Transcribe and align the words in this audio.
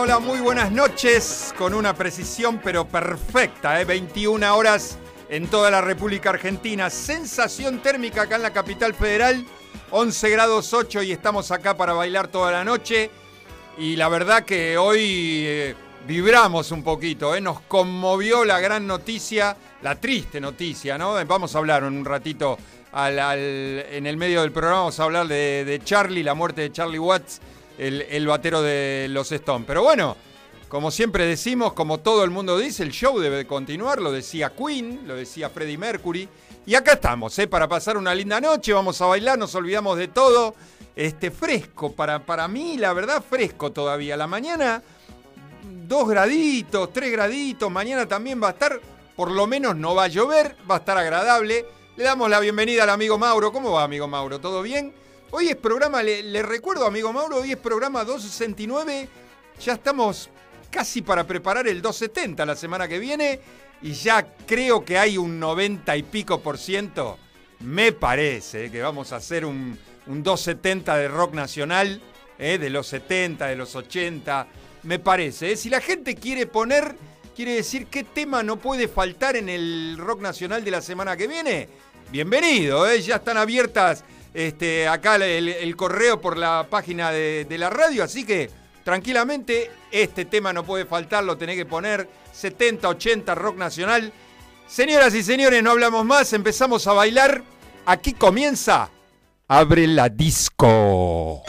Hola, 0.00 0.18
muy 0.18 0.38
buenas 0.40 0.72
noches, 0.72 1.52
con 1.58 1.74
una 1.74 1.94
precisión 1.94 2.58
pero 2.64 2.86
perfecta, 2.86 3.78
¿eh? 3.80 3.84
21 3.84 4.56
horas 4.56 4.96
en 5.28 5.46
toda 5.48 5.70
la 5.70 5.82
República 5.82 6.30
Argentina. 6.30 6.88
Sensación 6.88 7.80
térmica 7.82 8.22
acá 8.22 8.36
en 8.36 8.42
la 8.42 8.52
capital 8.52 8.94
federal, 8.94 9.44
11 9.90 10.30
grados 10.30 10.72
8 10.72 11.02
y 11.02 11.12
estamos 11.12 11.50
acá 11.50 11.76
para 11.76 11.92
bailar 11.92 12.28
toda 12.28 12.50
la 12.50 12.64
noche. 12.64 13.10
Y 13.76 13.96
la 13.96 14.08
verdad 14.08 14.44
que 14.44 14.78
hoy 14.78 15.44
eh, 15.46 15.74
vibramos 16.06 16.70
un 16.70 16.82
poquito, 16.82 17.34
¿eh? 17.34 17.40
nos 17.42 17.60
conmovió 17.60 18.44
la 18.46 18.58
gran 18.58 18.86
noticia, 18.86 19.54
la 19.82 19.96
triste 20.00 20.40
noticia, 20.40 20.96
¿no? 20.96 21.14
Vamos 21.26 21.54
a 21.54 21.58
hablar 21.58 21.82
en 21.82 21.92
un 21.98 22.04
ratito 22.06 22.56
al- 22.92 23.18
en 23.18 24.06
el 24.06 24.16
medio 24.16 24.40
del 24.40 24.52
programa, 24.52 24.78
vamos 24.80 24.98
a 24.98 25.04
hablar 25.04 25.26
de 25.28 25.80
Charlie, 25.84 26.22
la 26.22 26.32
muerte 26.34 26.62
de 26.62 26.72
Charlie 26.72 26.98
Watts, 26.98 27.40
el, 27.80 28.26
batero 28.26 28.62
de 28.62 29.06
los 29.10 29.32
Stones. 29.32 29.66
Pero 29.66 29.82
bueno, 29.82 30.16
como 30.68 30.90
siempre 30.90 31.24
decimos, 31.24 31.72
como 31.72 31.98
todo 31.98 32.24
el 32.24 32.30
mundo 32.30 32.58
dice, 32.58 32.82
el 32.82 32.90
show 32.90 33.18
debe 33.18 33.46
continuar, 33.46 34.00
lo 34.00 34.12
decía 34.12 34.52
Queen, 34.54 35.02
lo 35.06 35.16
decía 35.16 35.50
Freddie 35.50 35.78
Mercury. 35.78 36.28
Y 36.66 36.74
acá 36.74 36.92
estamos, 36.92 37.38
¿eh? 37.38 37.46
para 37.46 37.66
pasar 37.68 37.96
una 37.96 38.14
linda 38.14 38.40
noche, 38.40 38.72
vamos 38.72 39.00
a 39.00 39.06
bailar, 39.06 39.38
nos 39.38 39.54
olvidamos 39.54 39.96
de 39.96 40.08
todo. 40.08 40.54
Este, 40.94 41.30
fresco, 41.30 41.92
para, 41.92 42.26
para 42.26 42.46
mí, 42.46 42.76
la 42.76 42.92
verdad, 42.92 43.24
fresco 43.28 43.72
todavía. 43.72 44.16
La 44.16 44.26
mañana, 44.26 44.82
dos 45.86 46.08
graditos, 46.08 46.92
tres 46.92 47.10
graditos, 47.10 47.70
mañana 47.70 48.06
también 48.06 48.42
va 48.42 48.48
a 48.48 48.50
estar, 48.50 48.78
por 49.16 49.30
lo 49.30 49.46
menos 49.46 49.74
no 49.76 49.94
va 49.94 50.04
a 50.04 50.08
llover, 50.08 50.56
va 50.70 50.76
a 50.76 50.78
estar 50.78 50.98
agradable. 50.98 51.64
Le 51.96 52.04
damos 52.04 52.28
la 52.28 52.40
bienvenida 52.40 52.82
al 52.82 52.90
amigo 52.90 53.16
Mauro. 53.16 53.50
¿Cómo 53.52 53.72
va, 53.72 53.84
amigo 53.84 54.06
Mauro? 54.06 54.38
¿Todo 54.38 54.62
bien? 54.62 54.92
Hoy 55.32 55.48
es 55.48 55.56
programa, 55.56 56.02
le, 56.02 56.42
recuerdo, 56.42 56.86
amigo 56.86 57.12
Mauro, 57.12 57.36
hoy 57.36 57.52
es 57.52 57.56
programa 57.56 58.04
269. 58.04 59.08
Ya 59.64 59.74
estamos 59.74 60.28
casi 60.70 61.02
para 61.02 61.24
preparar 61.26 61.68
el 61.68 61.80
270 61.82 62.44
la 62.44 62.56
semana 62.56 62.88
que 62.88 62.98
viene 62.98 63.40
y 63.82 63.92
ya 63.92 64.26
creo 64.46 64.84
que 64.84 64.98
hay 64.98 65.18
un 65.18 65.38
90 65.38 65.96
y 65.96 66.02
pico 66.02 66.40
por 66.40 66.58
ciento. 66.58 67.18
Me 67.60 67.92
parece 67.92 68.70
que 68.72 68.82
vamos 68.82 69.12
a 69.12 69.16
hacer 69.16 69.44
un, 69.44 69.78
un 70.06 70.22
270 70.22 70.96
de 70.96 71.08
rock 71.08 71.34
nacional, 71.34 72.00
eh, 72.38 72.58
de 72.58 72.70
los 72.70 72.88
70, 72.88 73.46
de 73.46 73.56
los 73.56 73.76
80. 73.76 74.48
Me 74.82 74.98
parece. 74.98 75.52
eh. 75.52 75.56
Si 75.56 75.70
la 75.70 75.80
gente 75.80 76.16
quiere 76.16 76.46
poner, 76.46 76.96
quiere 77.36 77.54
decir 77.54 77.86
qué 77.86 78.02
tema 78.02 78.42
no 78.42 78.56
puede 78.56 78.88
faltar 78.88 79.36
en 79.36 79.48
el 79.48 79.96
rock 79.96 80.22
nacional 80.22 80.64
de 80.64 80.70
la 80.72 80.82
semana 80.82 81.16
que 81.16 81.28
viene, 81.28 81.68
bienvenido. 82.10 82.90
eh. 82.90 83.00
Ya 83.00 83.16
están 83.16 83.36
abiertas 83.36 84.02
este, 84.34 84.88
acá 84.88 85.16
el, 85.16 85.76
correo 85.76 86.20
por 86.20 86.36
la 86.36 86.66
página 86.70 87.10
de, 87.10 87.44
de 87.44 87.58
la 87.58 87.70
radio, 87.70 88.04
así 88.04 88.24
que 88.24 88.50
tranquilamente 88.84 89.70
este 89.90 90.24
tema 90.24 90.52
no 90.52 90.64
puede 90.64 90.86
faltar, 90.86 91.24
lo 91.24 91.36
tenés 91.36 91.56
que 91.56 91.66
poner 91.66 92.08
70, 92.32 92.88
80 92.88 93.34
rock 93.34 93.56
nacional. 93.56 94.12
Señoras 94.66 95.14
y 95.14 95.22
señores, 95.22 95.62
no 95.62 95.72
hablamos 95.72 96.04
más, 96.04 96.32
empezamos 96.32 96.86
a 96.86 96.92
bailar. 96.92 97.42
Aquí 97.86 98.12
comienza 98.12 98.90
Abre 99.52 99.88
la 99.88 100.08
disco. 100.08 101.42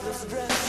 sleepless 0.00 0.24
dress. 0.30 0.59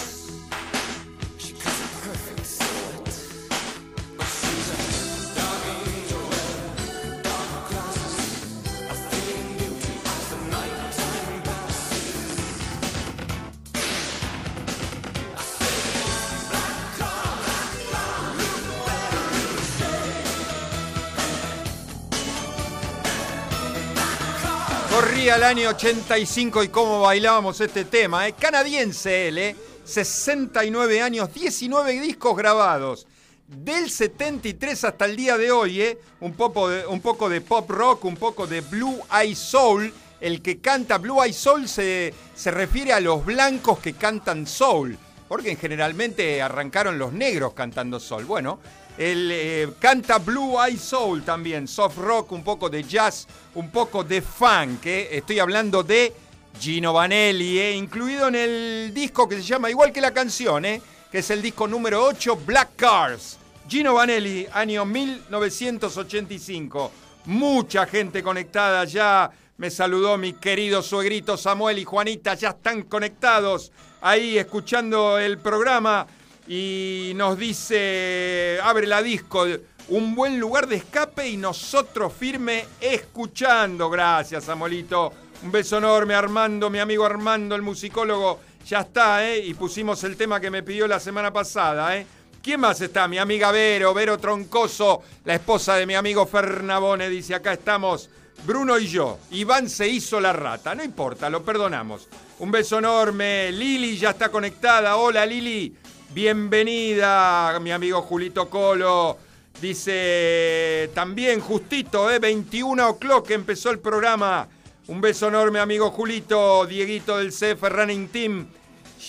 Corría 25.22 25.36
el 25.36 25.44
año 25.44 25.70
85 25.70 26.64
y 26.64 26.70
cómo 26.70 27.02
bailábamos 27.02 27.62
este 27.62 27.86
tema, 27.86 28.28
¿eh? 28.28 28.34
Canadiense 28.34 29.28
él, 29.28 29.38
¿eh? 29.38 29.56
69 29.84 31.00
años, 31.00 31.32
19 31.32 32.02
discos 32.02 32.36
grabados. 32.36 33.06
Del 33.46 33.92
73 33.92 34.84
hasta 34.84 35.06
el 35.06 35.16
día 35.16 35.38
de 35.38 35.52
hoy, 35.52 35.80
¿eh? 35.80 36.00
Un 36.22 36.34
poco 36.34 36.70
de, 36.70 36.88
un 36.88 37.02
poco 37.02 37.30
de 37.30 37.40
pop 37.40 37.70
rock, 37.70 38.06
un 38.06 38.18
poco 38.18 38.48
de 38.48 38.62
Blue 38.62 39.00
Eye 39.14 39.36
Soul. 39.36 39.94
El 40.20 40.42
que 40.42 40.60
canta 40.60 40.98
Blue 40.98 41.22
Eye 41.24 41.34
Soul 41.34 41.70
se, 41.70 42.16
se 42.34 42.50
refiere 42.50 42.92
a 42.92 43.00
los 43.00 43.24
blancos 43.24 43.78
que 43.78 43.94
cantan 43.94 44.48
soul, 44.48 44.98
porque 45.28 45.56
generalmente 45.56 46.42
arrancaron 46.42 46.98
los 46.98 47.14
negros 47.14 47.54
cantando 47.54 48.00
soul. 48.00 48.26
Bueno, 48.26 48.60
él 49.02 49.30
eh, 49.32 49.68
canta 49.80 50.20
Blue 50.20 50.64
Eye 50.64 50.78
Soul 50.78 51.24
también, 51.24 51.68
soft 51.68 51.98
rock, 51.98 52.34
un 52.34 52.44
poco 52.44 52.70
de 52.70 52.84
jazz, 52.84 53.28
un 53.56 53.72
poco 53.72 54.04
de 54.04 54.22
funk. 54.22 54.86
¿eh? 54.86 55.18
Estoy 55.18 55.40
hablando 55.40 55.82
de 55.82 56.14
Gino 56.60 56.94
Vanelli, 56.94 57.58
¿eh? 57.58 57.76
incluido 57.76 58.28
en 58.28 58.36
el 58.36 58.94
disco 58.94 59.28
que 59.28 59.38
se 59.38 59.42
llama 59.42 59.72
igual 59.72 59.92
que 59.92 60.02
la 60.02 60.12
canción, 60.12 60.62
que 60.64 61.18
es 61.18 61.32
el 61.32 61.42
disco 61.42 61.68
número 61.68 62.04
8, 62.04 62.42
Black 62.46 62.76
Cars. 62.76 63.40
Gino 63.68 63.96
Vanelli, 63.96 64.46
año 64.54 64.86
1985. 64.86 66.92
Mucha 67.26 67.88
gente 67.88 68.22
conectada 68.22 68.86
ya. 68.86 69.32
Me 69.58 69.72
saludó 69.72 70.16
mi 70.18 70.34
querido 70.34 70.84
suegrito 70.84 71.38
Samuel 71.38 71.80
y 71.80 71.86
Juanita, 71.86 72.36
ya 72.36 72.50
están 72.50 72.84
conectados 72.84 73.72
ahí 74.02 74.38
escuchando 74.38 75.18
el 75.18 75.40
programa 75.40 76.06
y 76.48 77.14
nos 77.16 77.38
dice, 77.38 78.60
abre 78.64 78.88
la 78.88 79.02
disco, 79.02 79.46
un 79.90 80.16
buen 80.16 80.40
lugar 80.40 80.68
de 80.68 80.78
escape 80.78 81.28
y 81.28 81.38
nosotros 81.38 82.14
firme 82.14 82.66
escuchando. 82.80 83.90
Gracias, 83.90 84.46
Samuelito. 84.46 85.12
Un 85.44 85.52
beso 85.52 85.78
enorme, 85.78 86.14
Armando, 86.14 86.70
mi 86.70 86.80
amigo 86.80 87.06
Armando, 87.06 87.56
el 87.56 87.62
musicólogo. 87.62 88.40
Ya 88.68 88.82
está, 88.82 89.28
¿eh? 89.28 89.40
Y 89.40 89.54
pusimos 89.56 90.04
el 90.04 90.16
tema 90.16 90.40
que 90.40 90.52
me 90.52 90.64
pidió 90.64 90.88
la 90.88 91.00
semana 91.00 91.34
pasada, 91.34 91.98
¿eh? 91.98 92.06
¿Quién 92.44 92.60
más 92.60 92.82
está? 92.82 93.08
Mi 93.08 93.18
amiga 93.18 93.52
Vero, 93.52 93.94
Vero 93.94 94.18
Troncoso, 94.18 95.04
la 95.26 95.36
esposa 95.36 95.76
de 95.76 95.86
mi 95.86 95.94
amigo 95.94 96.26
Fernabone, 96.26 97.08
dice, 97.10 97.36
acá 97.36 97.54
estamos, 97.54 98.10
Bruno 98.46 98.80
y 98.80 98.88
yo. 98.88 99.20
Iván 99.32 99.70
se 99.70 99.88
hizo 99.88 100.20
la 100.20 100.34
rata, 100.34 100.74
no 100.74 100.84
importa, 100.84 101.30
lo 101.30 101.44
perdonamos. 101.44 102.08
Un 102.40 102.50
beso 102.50 102.80
enorme, 102.80 103.52
Lili 103.52 103.98
ya 103.98 104.12
está 104.12 104.30
conectada, 104.30 104.96
hola 104.98 105.24
Lili, 105.26 105.76
bienvenida, 106.14 107.60
mi 107.62 107.72
amigo 107.72 108.02
Julito 108.02 108.50
Colo. 108.50 109.18
Dice 109.62 110.90
también 110.94 111.40
justito, 111.40 112.10
¿eh? 112.10 112.20
21 112.20 112.90
o'clock 112.90 113.30
empezó 113.32 113.70
el 113.70 113.80
programa. 113.80 114.48
Un 114.88 115.00
beso 115.02 115.28
enorme, 115.28 115.60
amigo 115.60 115.92
Julito, 115.92 116.66
Dieguito 116.66 117.18
del 117.18 117.32
CF 117.32 117.62
Running 117.70 118.08
Team. 118.10 118.48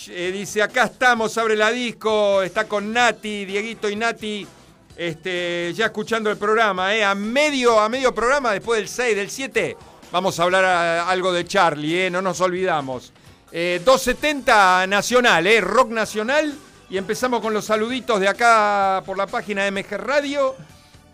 Eh, 0.09 0.31
dice, 0.31 0.61
acá 0.61 0.85
estamos, 0.85 1.37
abre 1.37 1.55
la 1.55 1.71
disco, 1.71 2.41
está 2.43 2.67
con 2.67 2.93
Nati, 2.93 3.45
Dieguito 3.45 3.89
y 3.89 3.95
Nati, 3.95 4.45
este, 4.95 5.71
ya 5.75 5.85
escuchando 5.85 6.29
el 6.29 6.37
programa, 6.37 6.95
eh, 6.95 7.03
a, 7.03 7.13
medio, 7.15 7.79
a 7.79 7.89
medio 7.89 8.13
programa, 8.13 8.51
después 8.53 8.79
del 8.79 8.87
6, 8.89 9.15
del 9.15 9.29
7, 9.29 9.77
vamos 10.11 10.39
a 10.39 10.43
hablar 10.43 10.65
a- 10.65 11.09
algo 11.09 11.31
de 11.31 11.45
Charlie, 11.45 12.05
eh, 12.05 12.09
no 12.09 12.21
nos 12.21 12.41
olvidamos. 12.41 13.13
Eh, 13.51 13.81
270 13.85 14.87
Nacional, 14.87 15.45
eh, 15.47 15.61
Rock 15.61 15.89
Nacional, 15.89 16.53
y 16.93 16.97
empezamos 16.99 17.41
con 17.41 17.55
los 17.55 17.65
saluditos 17.65 18.19
de 18.19 18.27
acá 18.27 19.01
por 19.03 19.17
la 19.17 19.25
página 19.25 19.65
MG 19.71 19.97
Radio. 19.97 20.55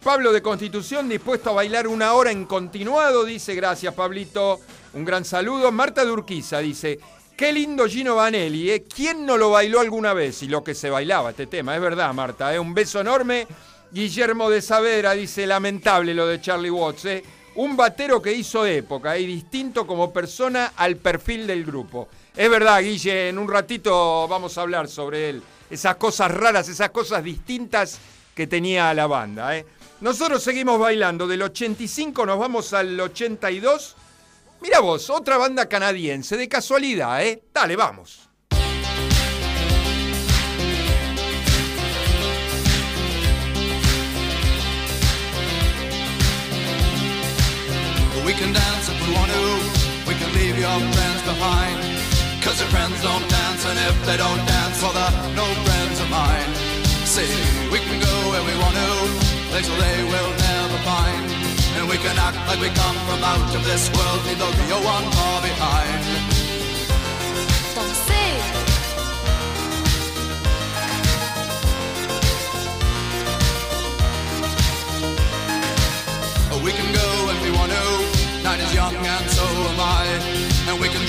Pablo 0.04 0.34
de 0.34 0.42
Constitución 0.42 1.08
dispuesto 1.08 1.52
a 1.52 1.54
bailar 1.54 1.88
una 1.88 2.12
hora 2.12 2.32
en 2.32 2.44
continuado, 2.44 3.24
dice, 3.24 3.56
gracias 3.56 3.94
Pablito, 3.94 4.60
un 4.92 5.06
gran 5.06 5.24
saludo. 5.24 5.72
Marta 5.72 6.04
de 6.04 6.12
Urquiza 6.12 6.60
dice, 6.60 7.00
qué 7.38 7.54
lindo 7.54 7.88
Gino 7.88 8.16
Vanelli, 8.16 8.72
¿eh? 8.72 8.84
¿quién 8.94 9.26
no 9.26 9.38
lo 9.38 9.52
bailó 9.52 9.80
alguna 9.80 10.12
vez? 10.14 10.44
Y 10.44 10.50
lo 10.50 10.66
que 10.66 10.76
se 10.76 10.90
bailaba 10.90 11.30
este 11.30 11.48
tema, 11.48 11.76
es 11.76 11.82
verdad 11.82 12.14
Marta, 12.14 12.54
¿eh? 12.54 12.60
un 12.60 12.74
beso 12.74 13.00
enorme. 13.00 13.48
Guillermo 13.90 14.50
de 14.50 14.62
Saavedra 14.62 15.14
dice, 15.14 15.48
lamentable 15.48 16.14
lo 16.14 16.28
de 16.28 16.42
Charlie 16.42 16.70
Watts, 16.70 17.06
¿eh? 17.06 17.24
un 17.56 17.78
batero 17.78 18.22
que 18.22 18.34
hizo 18.34 18.66
época 18.66 19.18
y 19.18 19.26
distinto 19.26 19.88
como 19.88 20.12
persona 20.12 20.74
al 20.76 20.98
perfil 20.98 21.48
del 21.48 21.64
grupo. 21.64 22.10
Es 22.36 22.50
verdad, 22.50 22.82
Guille, 22.82 23.30
en 23.30 23.40
un 23.40 23.48
ratito 23.48 24.28
vamos 24.28 24.58
a 24.58 24.62
hablar 24.62 24.90
sobre 24.90 25.30
él. 25.30 25.42
Esas 25.70 25.96
cosas 25.98 26.32
raras, 26.32 26.68
esas 26.68 26.90
cosas 26.90 27.24
distintas 27.24 28.00
que 28.36 28.48
tenía 28.48 28.94
la 28.94 29.08
banda. 29.08 29.58
¿eh? 29.58 29.66
Nosotros 30.02 30.42
seguimos 30.42 30.80
bailando. 30.80 31.28
Del 31.28 31.42
85 31.42 32.26
nos 32.26 32.40
vamos 32.40 32.74
al 32.74 33.00
82. 33.00 33.96
Mira 34.62 34.80
vos, 34.80 35.10
otra 35.10 35.38
banda 35.38 35.68
canadiense, 35.68 36.36
de 36.36 36.50
casualidad, 36.50 37.24
¿eh? 37.24 37.44
Dale, 37.54 37.76
vamos. 37.76 38.30
Cause 52.50 52.62
your 52.62 52.70
friends 52.70 53.00
don't 53.04 53.30
dance, 53.30 53.64
and 53.64 53.78
if 53.78 54.06
they 54.08 54.18
don't 54.18 54.44
dance, 54.48 54.82
well, 54.82 54.92
they're 54.92 55.36
no 55.38 55.46
friends 55.70 56.02
of 56.02 56.10
mine. 56.10 56.50
See, 57.06 57.30
we 57.70 57.78
can 57.78 58.02
go 58.02 58.16
where 58.32 58.42
we 58.42 58.58
want 58.58 58.74
to, 58.74 58.90
places 59.54 59.78
they 59.78 59.98
will 60.10 60.34
never 60.34 60.78
find. 60.82 61.30
And 61.78 61.88
we 61.88 61.98
can 61.98 62.18
act 62.18 62.42
like 62.50 62.60
we 62.60 62.70
come 62.74 62.98
from 63.06 63.22
out 63.22 63.54
of 63.54 63.64
this 63.70 63.86
world, 63.94 64.26
leave 64.26 64.40
the 64.40 64.50
real 64.66 64.82
one 64.82 65.06
far 65.14 65.42
behind. 65.44 66.40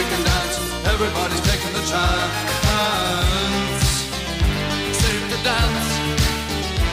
we 0.00 0.06
can 0.06 0.22
dance. 0.24 0.56
Everybody's 0.92 1.42
taking 1.50 1.72
the 1.78 1.84
chance. 1.92 2.34
Safe 5.02 5.24
to 5.32 5.38
dance. 5.52 5.88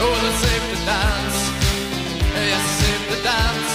Oh, 0.04 0.28
it's 0.28 0.40
safe 0.46 0.66
to 0.72 0.78
dance. 0.94 1.38
Yes, 2.52 2.64
it's 2.68 2.76
safe 2.82 3.04
to 3.12 3.18
dance. 3.32 3.72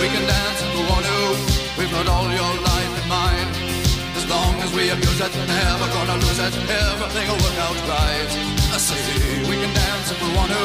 We 0.00 0.06
can 0.14 0.24
dance 0.34 0.58
if 0.64 0.70
we 0.76 0.82
want 0.92 1.04
to. 1.10 1.20
We've 1.78 1.92
got 1.96 2.06
all 2.14 2.28
your 2.40 2.52
life 2.70 2.85
we 4.76 4.90
abuse 4.90 5.20
it, 5.24 5.32
never 5.48 5.88
gonna 5.88 6.20
lose 6.20 6.38
it. 6.38 6.52
Everything 6.68 7.26
will 7.32 7.40
work 7.40 7.58
out 7.64 7.78
right. 7.88 8.30
I 8.76 8.78
say 8.78 9.00
we 9.48 9.56
can 9.56 9.72
dance 9.72 10.12
if 10.12 10.20
we 10.20 10.28
want 10.36 10.52
to. 10.52 10.64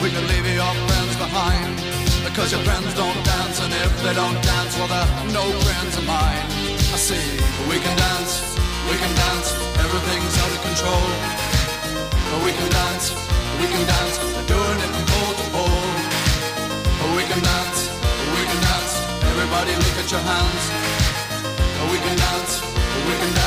We 0.00 0.08
can 0.08 0.24
leave 0.32 0.48
your 0.48 0.72
friends 0.88 1.14
behind. 1.20 1.76
Because 2.24 2.48
your 2.50 2.64
friends 2.64 2.88
don't 2.96 3.20
dance, 3.28 3.60
and 3.60 3.72
if 3.84 3.92
they 4.02 4.14
don't 4.14 4.40
dance, 4.40 4.72
well, 4.80 4.88
they're 4.88 5.36
no 5.36 5.44
friends 5.68 5.94
of 6.00 6.04
mine. 6.08 6.46
I 6.96 6.98
say 6.98 7.20
we 7.68 7.76
can 7.76 7.94
dance, 8.08 8.56
we 8.88 8.96
can 8.96 9.12
dance. 9.20 9.48
Everything's 9.84 10.34
out 10.40 10.52
of 10.56 10.60
control. 10.64 11.06
We 12.46 12.52
can 12.56 12.68
dance, 12.72 13.12
we 13.60 13.66
can 13.68 13.84
dance. 13.84 14.16
We're 14.32 14.48
doing 14.48 14.78
it 14.80 14.90
from 14.96 15.04
pole 15.12 15.34
to 15.36 15.46
pole. 15.52 15.84
We 17.16 17.22
can 17.28 17.40
dance, 17.44 17.80
we 18.32 18.42
can 18.48 18.60
dance. 18.64 18.92
Everybody 19.28 19.72
look 19.76 19.96
at 20.00 20.08
your 20.08 20.24
hands. 20.24 20.64
We 21.92 21.98
can 21.98 22.16
dance, 22.16 22.52
we 23.08 23.14
can 23.20 23.32
dance. 23.34 23.41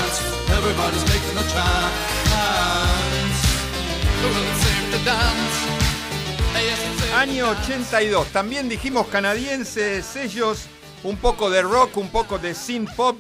Everybody's 0.68 1.04
a 1.04 1.44
chance. 1.44 2.26
To 4.92 4.98
dance. 5.06 5.58
Año 7.14 7.54
dance. 7.54 7.72
82. 7.72 8.28
También 8.30 8.68
dijimos 8.68 9.06
canadienses, 9.06 10.16
ellos, 10.16 10.66
un 11.04 11.18
poco 11.18 11.52
de 11.52 11.62
rock, 11.62 11.98
un 11.98 12.10
poco 12.10 12.40
de 12.40 12.56
synth 12.56 12.96
pop. 12.96 13.16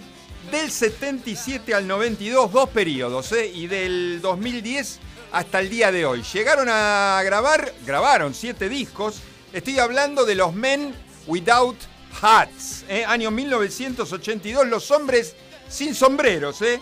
Del 0.52 0.72
77 0.72 1.76
al 1.76 1.88
92, 1.88 2.52
dos 2.52 2.70
periodos, 2.70 3.32
¿eh? 3.32 3.52
Y 3.54 3.68
del 3.68 4.22
2010 4.22 5.00
hasta 5.32 5.60
el 5.60 5.70
día 5.70 5.92
de 5.92 6.04
hoy. 6.04 6.24
Llegaron 6.24 6.68
a 6.68 7.22
grabar, 7.24 7.72
grabaron 7.86 8.34
siete 8.34 8.70
discos. 8.70 9.22
Estoy 9.54 9.78
hablando 9.78 10.26
de 10.26 10.34
los 10.34 10.56
Men 10.56 10.96
Without 11.28 11.78
Hats, 12.20 12.86
¿eh? 12.90 13.06
año 13.06 13.30
1982, 13.30 14.68
los 14.68 14.90
hombres 14.90 15.36
sin 15.70 15.94
sombreros, 15.94 16.62
¿eh? 16.62 16.80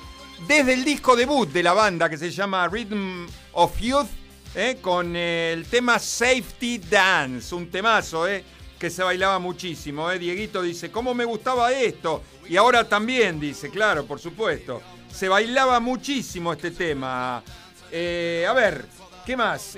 Desde 0.48 0.74
el 0.74 0.84
disco 0.84 1.16
debut 1.16 1.50
de 1.50 1.64
la 1.64 1.72
banda 1.72 2.10
que 2.10 2.18
se 2.18 2.30
llama 2.30 2.68
Rhythm 2.68 3.28
of 3.54 3.80
Youth, 3.80 4.10
¿eh? 4.56 4.78
con 4.82 5.16
el 5.16 5.66
tema 5.66 5.98
Safety 6.00 6.80
Dance, 6.80 7.56
un 7.56 7.70
temazo, 7.72 8.28
¿eh? 8.28 8.44
que 8.78 8.90
se 8.90 9.04
bailaba 9.04 9.40
muchísimo. 9.40 10.12
¿eh? 10.12 10.20
Dieguito 10.20 10.62
dice, 10.62 10.92
¿cómo 10.92 11.14
me 11.14 11.24
gustaba 11.24 11.72
esto? 11.72 12.24
Y 12.50 12.58
ahora 12.58 12.88
también 12.90 13.40
dice, 13.40 13.70
claro, 13.70 14.06
por 14.06 14.20
supuesto. 14.20 14.82
Se 15.10 15.30
bailaba 15.30 15.80
muchísimo 15.80 16.52
este 16.52 16.72
tema. 16.72 17.42
Eh, 17.90 18.46
a 18.48 18.52
ver, 18.52 18.86
¿qué 19.26 19.38
más? 19.38 19.78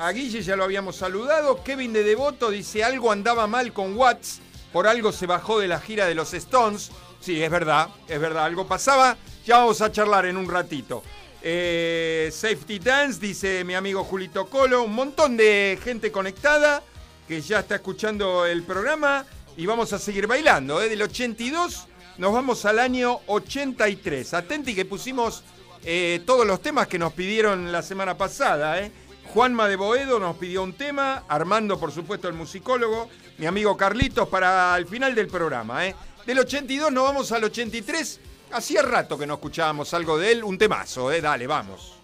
A 0.00 0.10
Guille 0.10 0.42
ya 0.42 0.56
lo 0.56 0.64
habíamos 0.64 0.96
saludado. 0.96 1.62
Kevin 1.62 1.92
de 1.92 2.02
Devoto 2.02 2.50
dice, 2.50 2.82
algo 2.82 3.12
andaba 3.12 3.46
mal 3.46 3.72
con 3.72 3.96
Watts, 3.96 4.40
por 4.72 4.88
algo 4.88 5.12
se 5.12 5.26
bajó 5.26 5.60
de 5.60 5.68
la 5.68 5.78
gira 5.78 6.06
de 6.06 6.16
los 6.16 6.34
Stones. 6.34 6.90
Sí, 7.22 7.40
es 7.40 7.50
verdad, 7.52 7.88
es 8.08 8.20
verdad, 8.20 8.46
algo 8.46 8.66
pasaba. 8.66 9.16
Ya 9.46 9.58
vamos 9.58 9.80
a 9.80 9.92
charlar 9.92 10.26
en 10.26 10.36
un 10.36 10.50
ratito. 10.50 11.04
Eh, 11.40 12.28
Safety 12.32 12.80
Dance, 12.80 13.20
dice 13.20 13.62
mi 13.62 13.76
amigo 13.76 14.02
Julito 14.02 14.46
Colo. 14.46 14.82
Un 14.82 14.92
montón 14.92 15.36
de 15.36 15.78
gente 15.84 16.10
conectada 16.10 16.82
que 17.28 17.40
ya 17.40 17.60
está 17.60 17.76
escuchando 17.76 18.44
el 18.44 18.64
programa. 18.64 19.24
Y 19.56 19.66
vamos 19.66 19.92
a 19.92 20.00
seguir 20.00 20.26
bailando. 20.26 20.82
¿eh? 20.82 20.88
Del 20.88 21.02
82 21.02 21.86
nos 22.18 22.32
vamos 22.32 22.64
al 22.64 22.80
año 22.80 23.20
83. 23.28 24.34
Atenti 24.34 24.74
que 24.74 24.84
pusimos 24.84 25.44
eh, 25.84 26.22
todos 26.26 26.44
los 26.44 26.60
temas 26.60 26.88
que 26.88 26.98
nos 26.98 27.12
pidieron 27.12 27.70
la 27.70 27.82
semana 27.82 28.16
pasada. 28.16 28.80
¿eh? 28.80 28.90
Juanma 29.32 29.68
de 29.68 29.76
Boedo 29.76 30.18
nos 30.18 30.36
pidió 30.38 30.64
un 30.64 30.72
tema, 30.72 31.22
Armando, 31.28 31.78
por 31.78 31.92
supuesto, 31.92 32.26
el 32.26 32.34
musicólogo, 32.34 33.08
mi 33.38 33.46
amigo 33.46 33.76
Carlitos, 33.76 34.28
para 34.28 34.76
el 34.76 34.88
final 34.88 35.14
del 35.14 35.28
programa. 35.28 35.86
Del 36.26 36.38
82 36.38 36.92
nos 36.92 37.04
vamos 37.04 37.32
al 37.32 37.44
83. 37.44 38.20
Hacía 38.52 38.82
rato 38.82 39.18
que 39.18 39.26
no 39.26 39.34
escuchábamos 39.34 39.92
algo 39.94 40.18
de 40.18 40.32
él, 40.32 40.44
un 40.44 40.58
temazo, 40.58 41.10
¿eh? 41.10 41.20
dale, 41.20 41.46
vamos. 41.46 42.01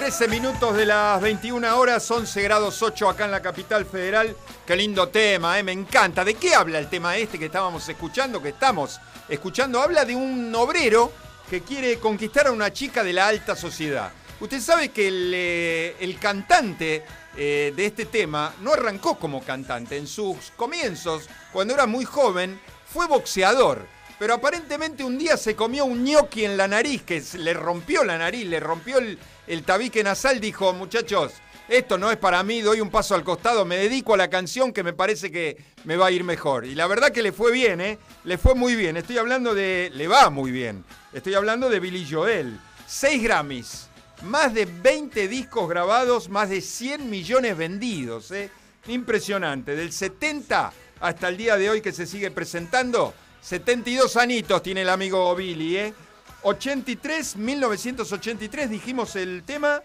13 0.00 0.28
minutos 0.28 0.74
de 0.78 0.86
las 0.86 1.20
21 1.20 1.76
horas, 1.78 2.10
11 2.10 2.40
grados 2.40 2.80
8 2.80 3.06
acá 3.06 3.26
en 3.26 3.32
la 3.32 3.42
capital 3.42 3.84
federal. 3.84 4.34
Qué 4.66 4.74
lindo 4.74 5.10
tema, 5.10 5.58
¿eh? 5.58 5.62
me 5.62 5.72
encanta. 5.72 6.24
¿De 6.24 6.32
qué 6.36 6.54
habla 6.54 6.78
el 6.78 6.88
tema 6.88 7.18
este 7.18 7.38
que 7.38 7.44
estábamos 7.44 7.86
escuchando, 7.86 8.40
que 8.40 8.48
estamos 8.48 8.98
escuchando? 9.28 9.78
Habla 9.78 10.06
de 10.06 10.16
un 10.16 10.54
obrero 10.54 11.12
que 11.50 11.60
quiere 11.60 11.98
conquistar 11.98 12.46
a 12.46 12.52
una 12.52 12.72
chica 12.72 13.04
de 13.04 13.12
la 13.12 13.28
alta 13.28 13.54
sociedad. 13.54 14.10
Usted 14.40 14.62
sabe 14.62 14.88
que 14.88 15.08
el, 15.08 15.32
eh, 15.34 16.16
cantante 16.18 17.04
eh, 17.36 17.74
de 17.76 17.84
este 17.84 18.06
tema 18.06 18.54
no 18.62 18.72
arrancó 18.72 19.18
como 19.18 19.44
cantante. 19.44 19.98
En 19.98 20.06
sus 20.06 20.50
comienzos, 20.56 21.28
cuando 21.52 21.74
era 21.74 21.84
muy 21.84 22.06
joven, 22.06 22.58
fue 22.86 23.06
boxeador. 23.06 23.86
Pero 24.20 24.34
aparentemente 24.34 25.02
un 25.02 25.16
día 25.16 25.38
se 25.38 25.56
comió 25.56 25.86
un 25.86 26.04
ñoqui 26.04 26.44
en 26.44 26.58
la 26.58 26.68
nariz, 26.68 27.02
que 27.04 27.22
le 27.38 27.54
rompió 27.54 28.04
la 28.04 28.18
nariz, 28.18 28.46
le 28.46 28.60
rompió 28.60 28.98
el, 28.98 29.18
el 29.50 29.64
tabique 29.64 30.02
nasal. 30.04 30.40
Dijo, 30.40 30.72
muchachos, 30.72 31.32
esto 31.68 31.98
no 31.98 32.10
es 32.10 32.16
para 32.16 32.42
mí, 32.42 32.60
doy 32.60 32.80
un 32.80 32.90
paso 32.90 33.14
al 33.14 33.24
costado, 33.24 33.64
me 33.64 33.76
dedico 33.76 34.14
a 34.14 34.16
la 34.16 34.30
canción 34.30 34.72
que 34.72 34.82
me 34.82 34.92
parece 34.92 35.30
que 35.30 35.56
me 35.84 35.96
va 35.96 36.06
a 36.06 36.10
ir 36.10 36.24
mejor. 36.24 36.64
Y 36.64 36.74
la 36.74 36.86
verdad 36.86 37.10
que 37.10 37.22
le 37.22 37.32
fue 37.32 37.52
bien, 37.52 37.80
¿eh? 37.80 37.98
Le 38.24 38.38
fue 38.38 38.54
muy 38.54 38.76
bien. 38.76 38.96
Estoy 38.96 39.18
hablando 39.18 39.54
de... 39.54 39.90
Le 39.92 40.08
va 40.08 40.30
muy 40.30 40.50
bien. 40.50 40.84
Estoy 41.12 41.34
hablando 41.34 41.68
de 41.68 41.80
Billy 41.80 42.06
Joel. 42.08 42.58
Seis 42.86 43.22
Grammys, 43.22 43.88
más 44.22 44.52
de 44.54 44.66
20 44.66 45.28
discos 45.28 45.68
grabados, 45.68 46.28
más 46.28 46.48
de 46.48 46.60
100 46.60 47.08
millones 47.08 47.56
vendidos, 47.56 48.30
¿eh? 48.32 48.50
Impresionante. 48.88 49.76
Del 49.76 49.92
70 49.92 50.72
hasta 51.00 51.28
el 51.28 51.36
día 51.36 51.56
de 51.56 51.70
hoy 51.70 51.80
que 51.80 51.92
se 51.92 52.06
sigue 52.06 52.30
presentando, 52.30 53.14
72 53.42 54.16
anitos 54.16 54.62
tiene 54.62 54.82
el 54.82 54.88
amigo 54.88 55.34
Billy, 55.34 55.76
¿eh? 55.76 55.94
83, 56.42 57.36
1983 57.36 58.70
dijimos 58.70 59.16
el 59.16 59.42
tema 59.44 59.82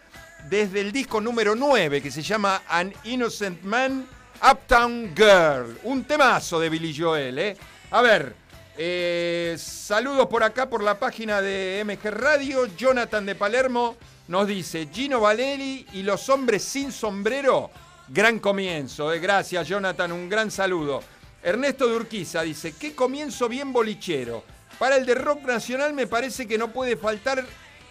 desde 0.49 0.81
el 0.81 0.91
disco 0.91 1.19
número 1.19 1.55
9 1.55 2.01
que 2.01 2.11
se 2.11 2.21
llama 2.21 2.63
An 2.67 2.93
Innocent 3.03 3.63
Man, 3.63 4.05
Uptown 4.41 5.13
Girl. 5.15 5.77
Un 5.83 6.05
temazo 6.05 6.59
de 6.59 6.69
Billy 6.69 6.95
Joel, 6.97 7.39
¿eh? 7.39 7.57
A 7.91 8.01
ver, 8.01 8.35
eh, 8.77 9.55
saludos 9.57 10.27
por 10.27 10.43
acá 10.43 10.69
por 10.69 10.83
la 10.83 10.97
página 10.99 11.41
de 11.41 11.83
MG 11.85 12.11
Radio. 12.11 12.67
Jonathan 12.77 13.25
de 13.25 13.35
Palermo 13.35 13.97
nos 14.27 14.47
dice, 14.47 14.87
Gino 14.91 15.19
Valeri 15.19 15.85
y 15.93 16.03
los 16.03 16.29
hombres 16.29 16.63
sin 16.63 16.91
sombrero, 16.91 17.69
gran 18.07 18.39
comienzo. 18.39 19.11
¿eh? 19.13 19.19
Gracias 19.19 19.67
Jonathan, 19.67 20.11
un 20.11 20.29
gran 20.29 20.51
saludo. 20.51 21.01
Ernesto 21.43 21.87
de 21.87 21.95
Urquiza 21.95 22.41
dice, 22.41 22.73
qué 22.73 22.95
comienzo 22.95 23.47
bien 23.47 23.71
bolichero. 23.71 24.54
Para 24.79 24.97
el 24.97 25.05
de 25.05 25.15
rock 25.15 25.43
nacional 25.43 25.93
me 25.93 26.07
parece 26.07 26.47
que 26.47 26.57
no 26.57 26.71
puede 26.71 26.97
faltar 26.97 27.45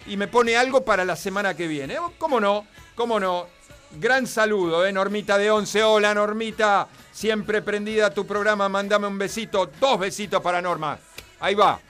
y 0.07 0.17
me 0.17 0.29
pone 0.29 0.57
algo 0.57 0.85
para 0.85 1.05
la 1.05 1.17
semana 1.17 1.55
que 1.55 1.67
viene. 1.67 1.97
¿Cómo 2.19 2.41
no? 2.41 2.67
¿Cómo 2.95 3.19
no? 3.19 3.47
Gran 3.93 4.27
saludo, 4.27 4.85
¿eh? 4.85 4.93
Normita 4.93 5.39
de 5.39 5.51
Once. 5.51 5.83
Hola, 5.83 6.13
Normita. 6.15 6.89
Siempre 7.13 7.63
prendida 7.63 8.13
tu 8.13 8.27
programa. 8.27 8.69
Mándame 8.69 9.07
un 9.07 9.17
besito. 9.17 9.71
Dos 9.81 9.99
besitos 9.99 10.43
para 10.43 10.61
Norma. 10.61 10.99
Ahí 11.41 11.55
va. 11.55 11.81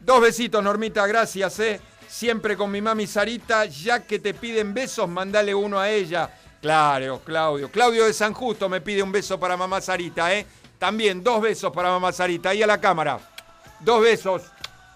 Dos 0.00 0.20
besitos, 0.20 0.62
Normita. 0.62 1.06
Gracias, 1.06 1.58
¿eh? 1.60 1.80
Siempre 2.08 2.56
con 2.56 2.70
mi 2.70 2.82
mami 2.82 3.06
Sarita. 3.06 3.64
Ya 3.66 4.00
que 4.00 4.18
te 4.18 4.34
piden 4.34 4.74
besos, 4.74 5.08
mandale 5.08 5.54
uno 5.54 5.78
a 5.78 5.88
ella. 5.88 6.28
Claro, 6.60 7.20
Claudio. 7.24 7.70
Claudio 7.70 8.04
de 8.04 8.12
San 8.12 8.32
Justo 8.32 8.68
me 8.68 8.80
pide 8.80 9.02
un 9.02 9.12
beso 9.12 9.38
para 9.38 9.56
mamá 9.56 9.80
Sarita, 9.80 10.34
¿eh? 10.34 10.46
También 10.78 11.22
dos 11.22 11.40
besos 11.40 11.72
para 11.72 11.90
mamá 11.90 12.12
Sarita. 12.12 12.50
Ahí 12.50 12.62
a 12.62 12.66
la 12.66 12.80
cámara. 12.80 13.33
Dos 13.80 14.02
besos, 14.02 14.42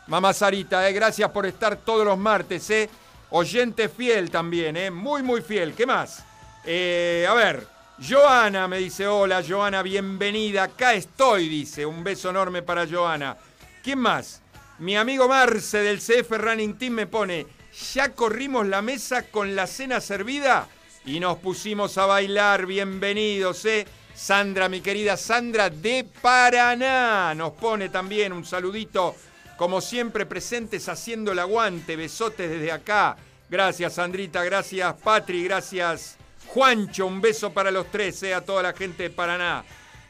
mamá 0.07 0.33
Sarita, 0.33 0.89
¿eh? 0.89 0.93
Gracias 0.93 1.31
por 1.31 1.47
estar 1.47 1.77
todos 1.77 2.05
los 2.05 2.19
martes, 2.19 2.69
¿eh? 2.71 2.89
Oyente 3.31 3.89
fiel 3.89 4.31
también, 4.31 4.77
¿eh? 4.77 4.91
Muy, 4.91 5.23
muy 5.23 5.43
fiel. 5.43 5.75
¿Qué 5.75 5.87
más? 5.87 6.25
Eh, 6.65 7.27
a 7.29 7.35
ver, 7.35 7.67
Joana 8.07 8.69
me 8.69 8.79
dice, 8.79 9.07
hola, 9.07 9.43
Joana, 9.47 9.83
bienvenida. 9.83 10.65
Acá 10.65 10.95
estoy, 10.95 11.49
dice. 11.49 11.85
Un 11.85 12.03
beso 12.03 12.31
enorme 12.31 12.63
para 12.63 12.87
Joana. 12.87 13.37
¿Quién 13.83 13.99
más? 13.99 14.41
Mi 14.79 14.97
amigo 14.97 15.29
Marce 15.29 15.79
del 15.79 15.99
CF 15.99 16.31
Running 16.31 16.79
Team 16.79 16.95
me 16.95 17.07
pone, 17.07 17.47
¿ya 17.93 18.15
corrimos 18.15 18.67
la 18.67 18.81
mesa 18.81 19.25
con 19.25 19.55
la 19.55 19.67
cena 19.67 20.01
servida? 20.01 20.69
y 21.09 21.21
nos 21.21 21.39
pusimos 21.39 21.97
a 21.97 22.07
bailar. 22.07 22.67
Bienvenidos, 22.67 23.65
¿eh? 23.65 23.87
Sandra, 24.19 24.69
mi 24.69 24.81
querida 24.81 25.17
Sandra 25.17 25.71
de 25.71 26.05
Paraná, 26.21 27.37
nos 27.37 27.53
pone 27.53 27.89
también 27.89 28.33
un 28.33 28.45
saludito, 28.45 29.15
como 29.57 29.81
siempre 29.81 30.27
presentes 30.27 30.89
haciendo 30.89 31.31
el 31.31 31.39
aguante, 31.39 31.95
besotes 31.95 32.51
desde 32.51 32.73
acá. 32.73 33.17
Gracias 33.49 33.95
Sandrita, 33.95 34.43
gracias 34.43 34.93
Patri, 35.05 35.45
gracias 35.45 36.17
Juancho, 36.49 37.07
un 37.07 37.21
beso 37.21 37.53
para 37.53 37.71
los 37.71 37.93
tres, 37.93 38.21
¿eh? 38.25 38.35
a 38.35 38.41
toda 38.41 38.65
la 38.65 38.73
gente 38.73 39.05
de 39.05 39.11
Paraná. 39.11 39.65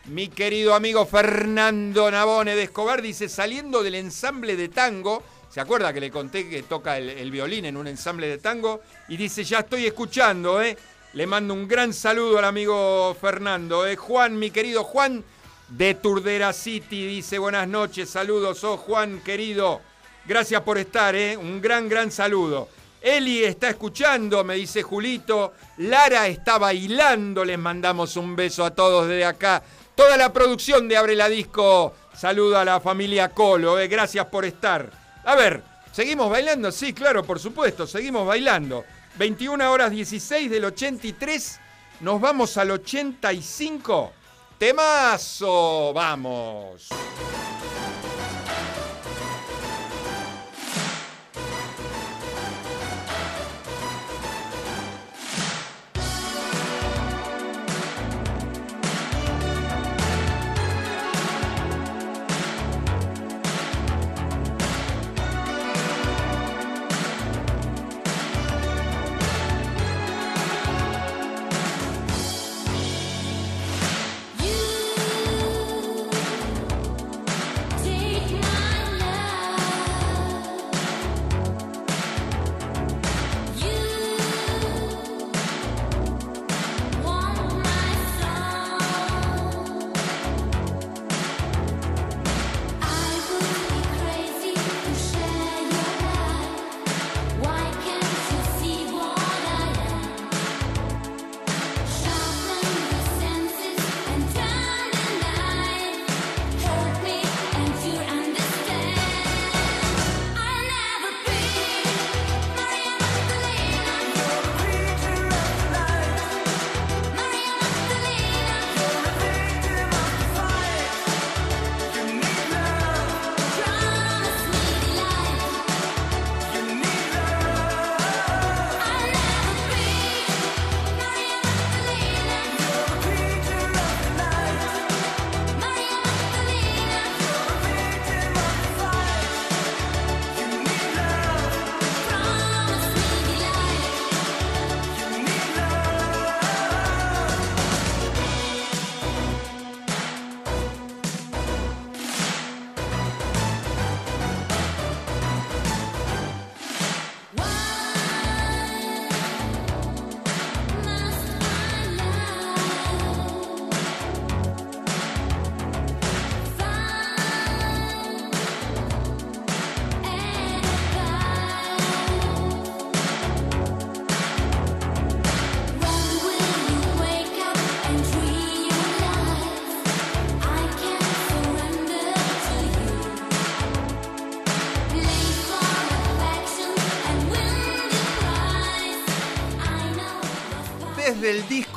Mi 0.06 0.28
querido 0.28 0.74
amigo 0.74 1.04
Fernando 1.04 2.10
Nabone 2.10 2.56
de 2.56 2.62
Escobar 2.62 3.02
dice, 3.02 3.28
saliendo 3.28 3.82
del 3.82 3.96
ensamble 3.96 4.56
de 4.56 4.70
tango, 4.70 5.22
¿se 5.50 5.60
acuerda 5.60 5.92
que 5.92 6.00
le 6.00 6.10
conté 6.10 6.48
que 6.48 6.62
toca 6.62 6.96
el, 6.96 7.10
el 7.10 7.30
violín 7.30 7.66
en 7.66 7.76
un 7.76 7.86
ensamble 7.86 8.26
de 8.26 8.38
tango? 8.38 8.80
Y 9.08 9.18
dice, 9.18 9.44
ya 9.44 9.58
estoy 9.58 9.84
escuchando, 9.84 10.62
¿eh? 10.62 10.78
Le 11.14 11.26
mando 11.26 11.54
un 11.54 11.66
gran 11.66 11.94
saludo 11.94 12.38
al 12.38 12.44
amigo 12.44 13.16
Fernando. 13.18 13.86
¿eh? 13.86 13.96
Juan, 13.96 14.38
mi 14.38 14.50
querido 14.50 14.84
Juan, 14.84 15.24
de 15.68 15.94
Turdera 15.94 16.52
City, 16.52 17.06
dice 17.06 17.38
buenas 17.38 17.66
noches, 17.66 18.10
saludos, 18.10 18.62
oh 18.64 18.76
Juan 18.76 19.20
querido. 19.20 19.80
Gracias 20.26 20.60
por 20.60 20.76
estar, 20.76 21.14
¿eh? 21.16 21.34
un 21.34 21.62
gran, 21.62 21.88
gran 21.88 22.12
saludo. 22.12 22.68
Eli 23.00 23.42
está 23.42 23.70
escuchando, 23.70 24.44
me 24.44 24.56
dice 24.56 24.82
Julito. 24.82 25.54
Lara 25.78 26.26
está 26.26 26.58
bailando, 26.58 27.42
les 27.42 27.58
mandamos 27.58 28.16
un 28.18 28.36
beso 28.36 28.62
a 28.62 28.74
todos 28.74 29.08
desde 29.08 29.24
acá. 29.24 29.62
Toda 29.94 30.18
la 30.18 30.30
producción 30.30 30.88
de 30.88 30.98
Abre 30.98 31.16
la 31.16 31.30
Disco, 31.30 31.94
saludo 32.14 32.58
a 32.58 32.66
la 32.66 32.80
familia 32.80 33.30
Colo, 33.30 33.78
¿eh? 33.80 33.88
gracias 33.88 34.26
por 34.26 34.44
estar. 34.44 34.90
A 35.24 35.34
ver, 35.34 35.62
¿seguimos 35.90 36.28
bailando? 36.28 36.70
Sí, 36.70 36.92
claro, 36.92 37.24
por 37.24 37.38
supuesto, 37.38 37.86
seguimos 37.86 38.26
bailando. 38.26 38.84
21 39.18 39.68
horas 39.68 39.90
16 39.90 40.48
del 40.48 40.64
83, 40.66 41.60
nos 42.00 42.20
vamos 42.20 42.56
al 42.56 42.70
85. 42.70 44.12
Temazo, 44.58 45.92
vamos. 45.92 46.88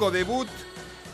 Debut 0.09 0.47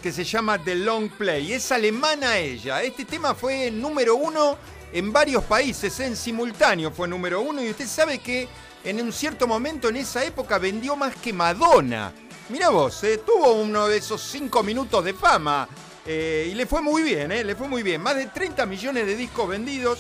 que 0.02 0.12
se 0.12 0.24
llama 0.24 0.64
The 0.64 0.76
Long 0.76 1.10
Play. 1.10 1.54
Es 1.54 1.72
alemana 1.72 2.38
ella. 2.38 2.82
Este 2.84 3.04
tema 3.04 3.36
fue 3.36 3.72
número 3.72 4.16
uno 4.16 4.58
en 4.94 5.12
varios 5.12 5.44
países, 5.44 6.00
en 6.00 6.16
simultáneo 6.16 6.92
fue 6.92 7.08
número 7.08 7.42
uno. 7.42 7.62
Y 7.62 7.70
usted 7.70 7.88
sabe 7.88 8.20
que 8.20 8.48
en 8.84 9.02
un 9.02 9.12
cierto 9.12 9.48
momento 9.48 9.90
en 9.90 9.98
esa 9.98 10.24
época 10.24 10.58
vendió 10.60 10.96
más 10.96 11.16
que 11.16 11.34
Madonna. 11.34 12.14
Mira 12.50 12.70
vos, 12.70 13.04
eh, 13.04 13.18
tuvo 13.18 13.54
uno 13.54 13.88
de 13.88 13.98
esos 13.98 14.22
cinco 14.22 14.64
minutos 14.64 15.04
de 15.04 15.14
fama. 15.14 15.68
eh, 16.06 16.48
y 16.50 16.56
le 16.56 16.66
fue 16.66 16.82
muy 16.82 17.04
bien, 17.04 17.34
eh, 17.34 17.44
le 17.44 17.54
fue 17.56 17.68
muy 17.68 17.84
bien. 17.84 18.02
Más 18.02 18.16
de 18.16 18.28
30 18.28 18.66
millones 18.66 19.06
de 19.06 19.18
discos 19.18 19.50
vendidos 19.50 20.00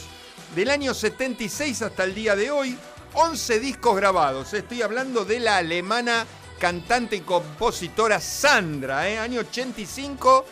del 0.55 0.69
año 0.69 0.93
76 0.93 1.81
hasta 1.81 2.05
el 2.05 2.15
día 2.15 2.35
de 2.37 2.49
hoy. 2.49 2.77
11 3.13 3.59
discos 3.59 3.95
grabados. 3.95 4.53
Estoy 4.53 4.83
hablando 4.83 5.25
de 5.25 5.41
la 5.41 5.57
alemana 5.57 6.25
cantante 6.57 7.15
y 7.15 7.21
compositora 7.21 8.19
Sandra, 8.19 9.09
¿eh? 9.09 9.17
año 9.17 9.41
85. 9.41 10.45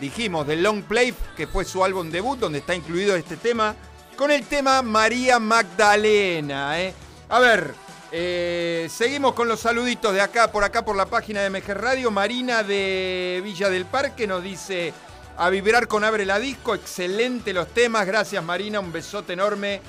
Dijimos 0.00 0.46
de 0.46 0.56
Long 0.56 0.82
Play, 0.82 1.14
que 1.36 1.46
fue 1.46 1.64
su 1.64 1.84
álbum 1.84 2.10
debut, 2.10 2.38
donde 2.38 2.58
está 2.58 2.74
incluido 2.74 3.14
este 3.14 3.36
tema, 3.36 3.74
con 4.16 4.30
el 4.30 4.44
tema 4.44 4.82
María 4.82 5.38
Magdalena. 5.38 6.80
¿eh? 6.80 6.92
A 7.28 7.38
ver, 7.38 7.74
eh, 8.10 8.88
seguimos 8.90 9.34
con 9.34 9.48
los 9.48 9.60
saluditos 9.60 10.12
de 10.12 10.20
acá, 10.20 10.50
por 10.50 10.64
acá, 10.64 10.84
por 10.84 10.96
la 10.96 11.06
página 11.06 11.40
de 11.40 11.50
MG 11.50 11.74
Radio. 11.74 12.10
Marina 12.10 12.62
de 12.62 13.40
Villa 13.44 13.70
del 13.70 13.86
Parque 13.86 14.26
nos 14.26 14.42
dice 14.42 14.92
a 15.36 15.48
vibrar 15.50 15.86
con 15.88 16.04
Abre 16.04 16.26
la 16.26 16.38
Disco. 16.38 16.74
Excelente 16.74 17.52
los 17.52 17.68
temas. 17.68 18.06
Gracias, 18.06 18.42
Marina. 18.42 18.80
Un 18.80 18.92
besote 18.92 19.34
enorme. 19.34 19.80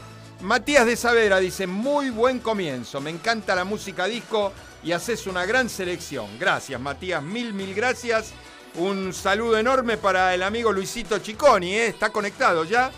Matías 0.41 0.85
de 0.85 0.95
Saavedra 0.95 1.39
dice, 1.39 1.67
muy 1.67 2.11
buen 2.11 2.39
comienzo. 2.39 3.01
Me 3.01 3.09
encanta 3.09 3.55
la 3.55 3.63
música 3.63 4.05
disco 4.05 4.51
y 4.83 4.91
haces 4.91 5.27
una 5.27 5.45
gran 5.45 5.69
selección. 5.69 6.27
Gracias, 6.39 6.79
Matías. 6.79 7.23
Mil, 7.23 7.53
mil 7.53 7.73
gracias. 7.73 8.33
Un 8.75 9.13
saludo 9.13 9.57
enorme 9.57 9.97
para 9.97 10.33
el 10.33 10.43
amigo 10.43 10.71
Luisito 10.71 11.19
Chiconi. 11.19 11.73
¿eh? 11.73 11.87
Está 11.87 12.09
conectado 12.09 12.63
ya. 12.65 12.91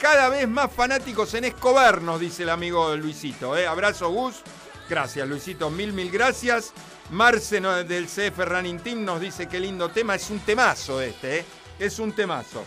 Cada 0.00 0.28
vez 0.28 0.48
más 0.48 0.72
fanáticos 0.72 1.32
en 1.34 1.44
Escobar, 1.44 2.02
nos 2.02 2.20
dice 2.20 2.42
el 2.42 2.50
amigo 2.50 2.96
Luisito. 2.96 3.56
¿eh? 3.56 3.66
Abrazo, 3.66 4.10
Gus. 4.10 4.42
Gracias, 4.88 5.26
Luisito. 5.28 5.70
Mil, 5.70 5.92
mil 5.92 6.10
gracias. 6.10 6.72
Marce 7.10 7.60
del 7.60 8.06
CF 8.06 8.38
Running 8.38 8.80
Team 8.80 9.04
nos 9.04 9.20
dice 9.20 9.48
qué 9.48 9.60
lindo 9.60 9.90
tema. 9.90 10.14
Es 10.14 10.28
un 10.30 10.40
temazo 10.40 11.00
este, 11.00 11.38
¿eh? 11.38 11.44
Es 11.78 11.98
un 11.98 12.12
temazo. 12.12 12.64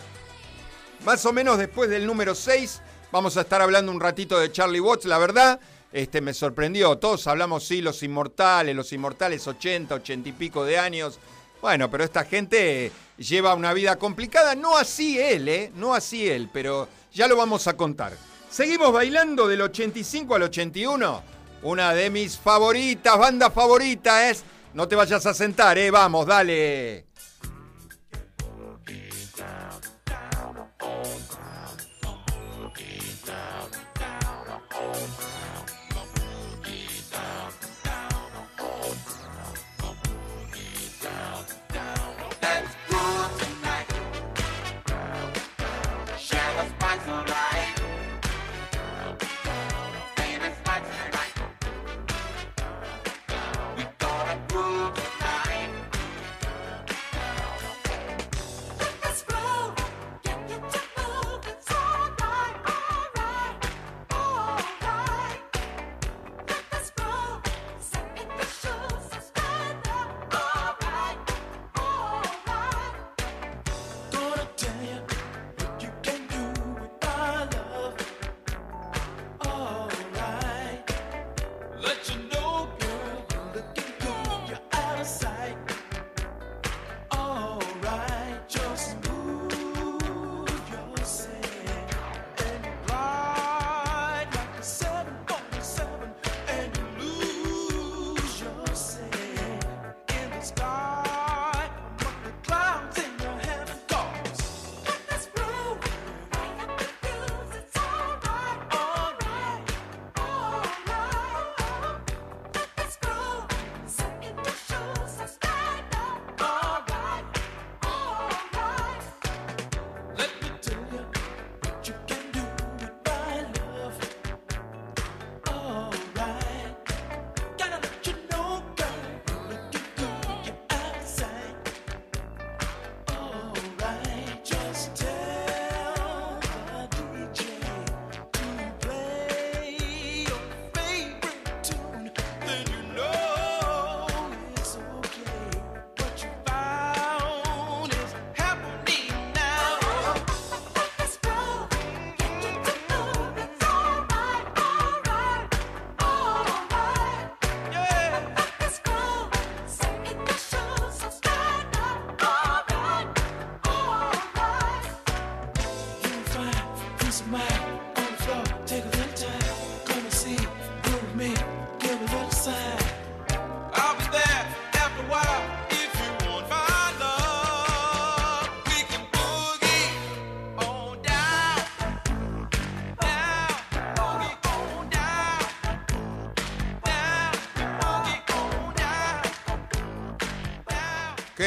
Más 1.04 1.24
o 1.26 1.32
menos 1.32 1.58
después 1.58 1.90
del 1.90 2.06
número 2.06 2.34
6 2.34 2.80
vamos 3.12 3.36
a 3.36 3.42
estar 3.42 3.60
hablando 3.60 3.92
un 3.92 4.00
ratito 4.00 4.38
de 4.38 4.50
Charlie 4.50 4.80
Watts. 4.80 5.04
La 5.04 5.18
verdad, 5.18 5.60
este, 5.96 6.20
me 6.20 6.34
sorprendió. 6.34 6.98
Todos 6.98 7.26
hablamos, 7.26 7.64
sí, 7.64 7.80
los 7.80 8.02
inmortales, 8.02 8.76
los 8.76 8.92
inmortales 8.92 9.46
80, 9.46 9.94
80 9.94 10.28
y 10.28 10.32
pico 10.32 10.62
de 10.62 10.78
años. 10.78 11.18
Bueno, 11.62 11.90
pero 11.90 12.04
esta 12.04 12.26
gente 12.26 12.92
lleva 13.16 13.54
una 13.54 13.72
vida 13.72 13.96
complicada, 13.96 14.54
no 14.54 14.76
así 14.76 15.18
él, 15.18 15.48
¿eh? 15.48 15.72
No 15.74 15.94
así 15.94 16.28
él, 16.28 16.50
pero 16.52 16.86
ya 17.14 17.26
lo 17.26 17.34
vamos 17.34 17.66
a 17.66 17.78
contar. 17.78 18.12
Seguimos 18.50 18.92
bailando 18.92 19.48
del 19.48 19.62
85 19.62 20.34
al 20.34 20.42
81. 20.42 21.22
Una 21.62 21.94
de 21.94 22.10
mis 22.10 22.36
favoritas, 22.36 23.16
banda 23.18 23.50
favorita 23.50 24.28
es... 24.28 24.44
No 24.74 24.86
te 24.86 24.96
vayas 24.96 25.24
a 25.24 25.32
sentar, 25.32 25.78
¿eh? 25.78 25.90
Vamos, 25.90 26.26
dale. 26.26 27.05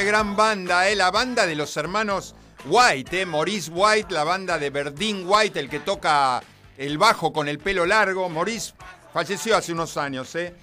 Gran 0.09 0.35
banda, 0.35 0.89
¿eh? 0.89 0.95
La 0.95 1.11
banda 1.11 1.45
de 1.45 1.53
los 1.53 1.77
hermanos 1.77 2.33
White, 2.65 3.21
¿eh? 3.21 3.25
Maurice 3.27 3.69
White, 3.69 4.11
la 4.11 4.23
banda 4.23 4.57
de 4.57 4.71
Verdín 4.71 5.23
White, 5.23 5.59
el 5.59 5.69
que 5.69 5.81
toca 5.81 6.41
el 6.79 6.97
bajo 6.97 7.31
con 7.31 7.47
el 7.47 7.59
pelo 7.59 7.85
largo. 7.85 8.27
Maurice 8.27 8.73
falleció 9.13 9.55
hace 9.55 9.71
unos 9.71 9.97
años, 9.97 10.33
¿eh? 10.33 10.55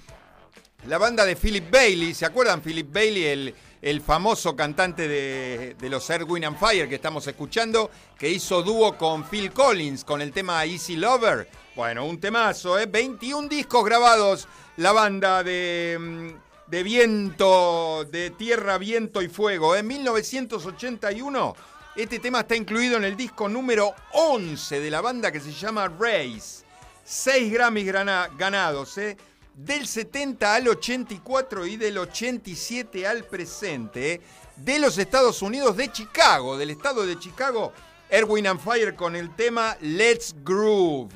La 0.89 0.99
banda 0.99 1.25
de 1.25 1.37
Philip 1.37 1.71
Bailey, 1.71 2.13
¿se 2.13 2.27
acuerdan? 2.27 2.61
Philip 2.61 2.93
Bailey, 2.93 3.25
el, 3.27 3.55
el 3.83 4.01
famoso 4.01 4.57
cantante 4.57 5.07
de, 5.07 5.77
de 5.79 5.89
los 5.91 6.11
Earth, 6.11 6.29
Wind 6.29 6.47
and 6.47 6.59
Fire 6.59 6.89
que 6.89 6.97
estamos 6.97 7.25
escuchando, 7.29 7.89
que 8.19 8.29
hizo 8.29 8.65
dúo 8.65 8.99
con 8.99 9.23
Phil 9.29 9.53
Collins 9.53 10.03
con 10.03 10.21
el 10.21 10.33
tema 10.33 10.65
Easy 10.65 10.97
Lover. 10.97 11.49
Bueno, 11.77 12.05
un 12.05 12.19
temazo, 12.19 12.81
¿eh? 12.81 12.87
21 12.87 13.47
discos 13.47 13.85
grabados, 13.85 14.49
la 14.79 14.91
banda 14.91 15.45
de, 15.45 15.97
mm, 16.01 16.46
de 16.67 16.83
viento, 16.83 18.05
de 18.11 18.31
tierra, 18.31 18.79
viento 18.79 19.23
y 19.23 19.29
fuego. 19.29 19.77
En 19.77 19.87
1981, 19.87 21.55
este 21.95 22.19
tema 22.19 22.41
está 22.41 22.57
incluido 22.57 22.97
en 22.97 23.05
el 23.05 23.17
disco 23.17 23.49
número 23.49 23.95
11 24.13 24.81
de 24.81 24.91
la 24.91 25.01
banda 25.01 25.31
que 25.31 25.41
se 25.41 25.53
llama 25.53 25.89
Race. 25.89 26.65
Seis 27.05 27.53
Grammys 27.53 27.93
ganados, 28.37 28.99
¿eh? 28.99 29.17
Del 29.55 29.87
70 29.87 30.55
al 30.55 30.69
84 30.69 31.67
y 31.67 31.77
del 31.77 31.99
87 31.99 33.07
al 33.07 33.25
presente, 33.25 34.13
¿eh? 34.15 34.21
De 34.57 34.79
los 34.79 34.99
Estados 34.99 35.41
Unidos, 35.43 35.77
de 35.77 35.93
Chicago, 35.93 36.59
del 36.59 36.71
estado 36.71 37.07
de 37.07 37.19
Chicago, 37.19 37.73
Erwin 38.09 38.47
and 38.49 38.61
Fire 38.61 38.95
con 38.95 39.15
el 39.15 39.35
tema 39.35 39.77
Let's 39.81 40.35
Groove. 40.43 41.13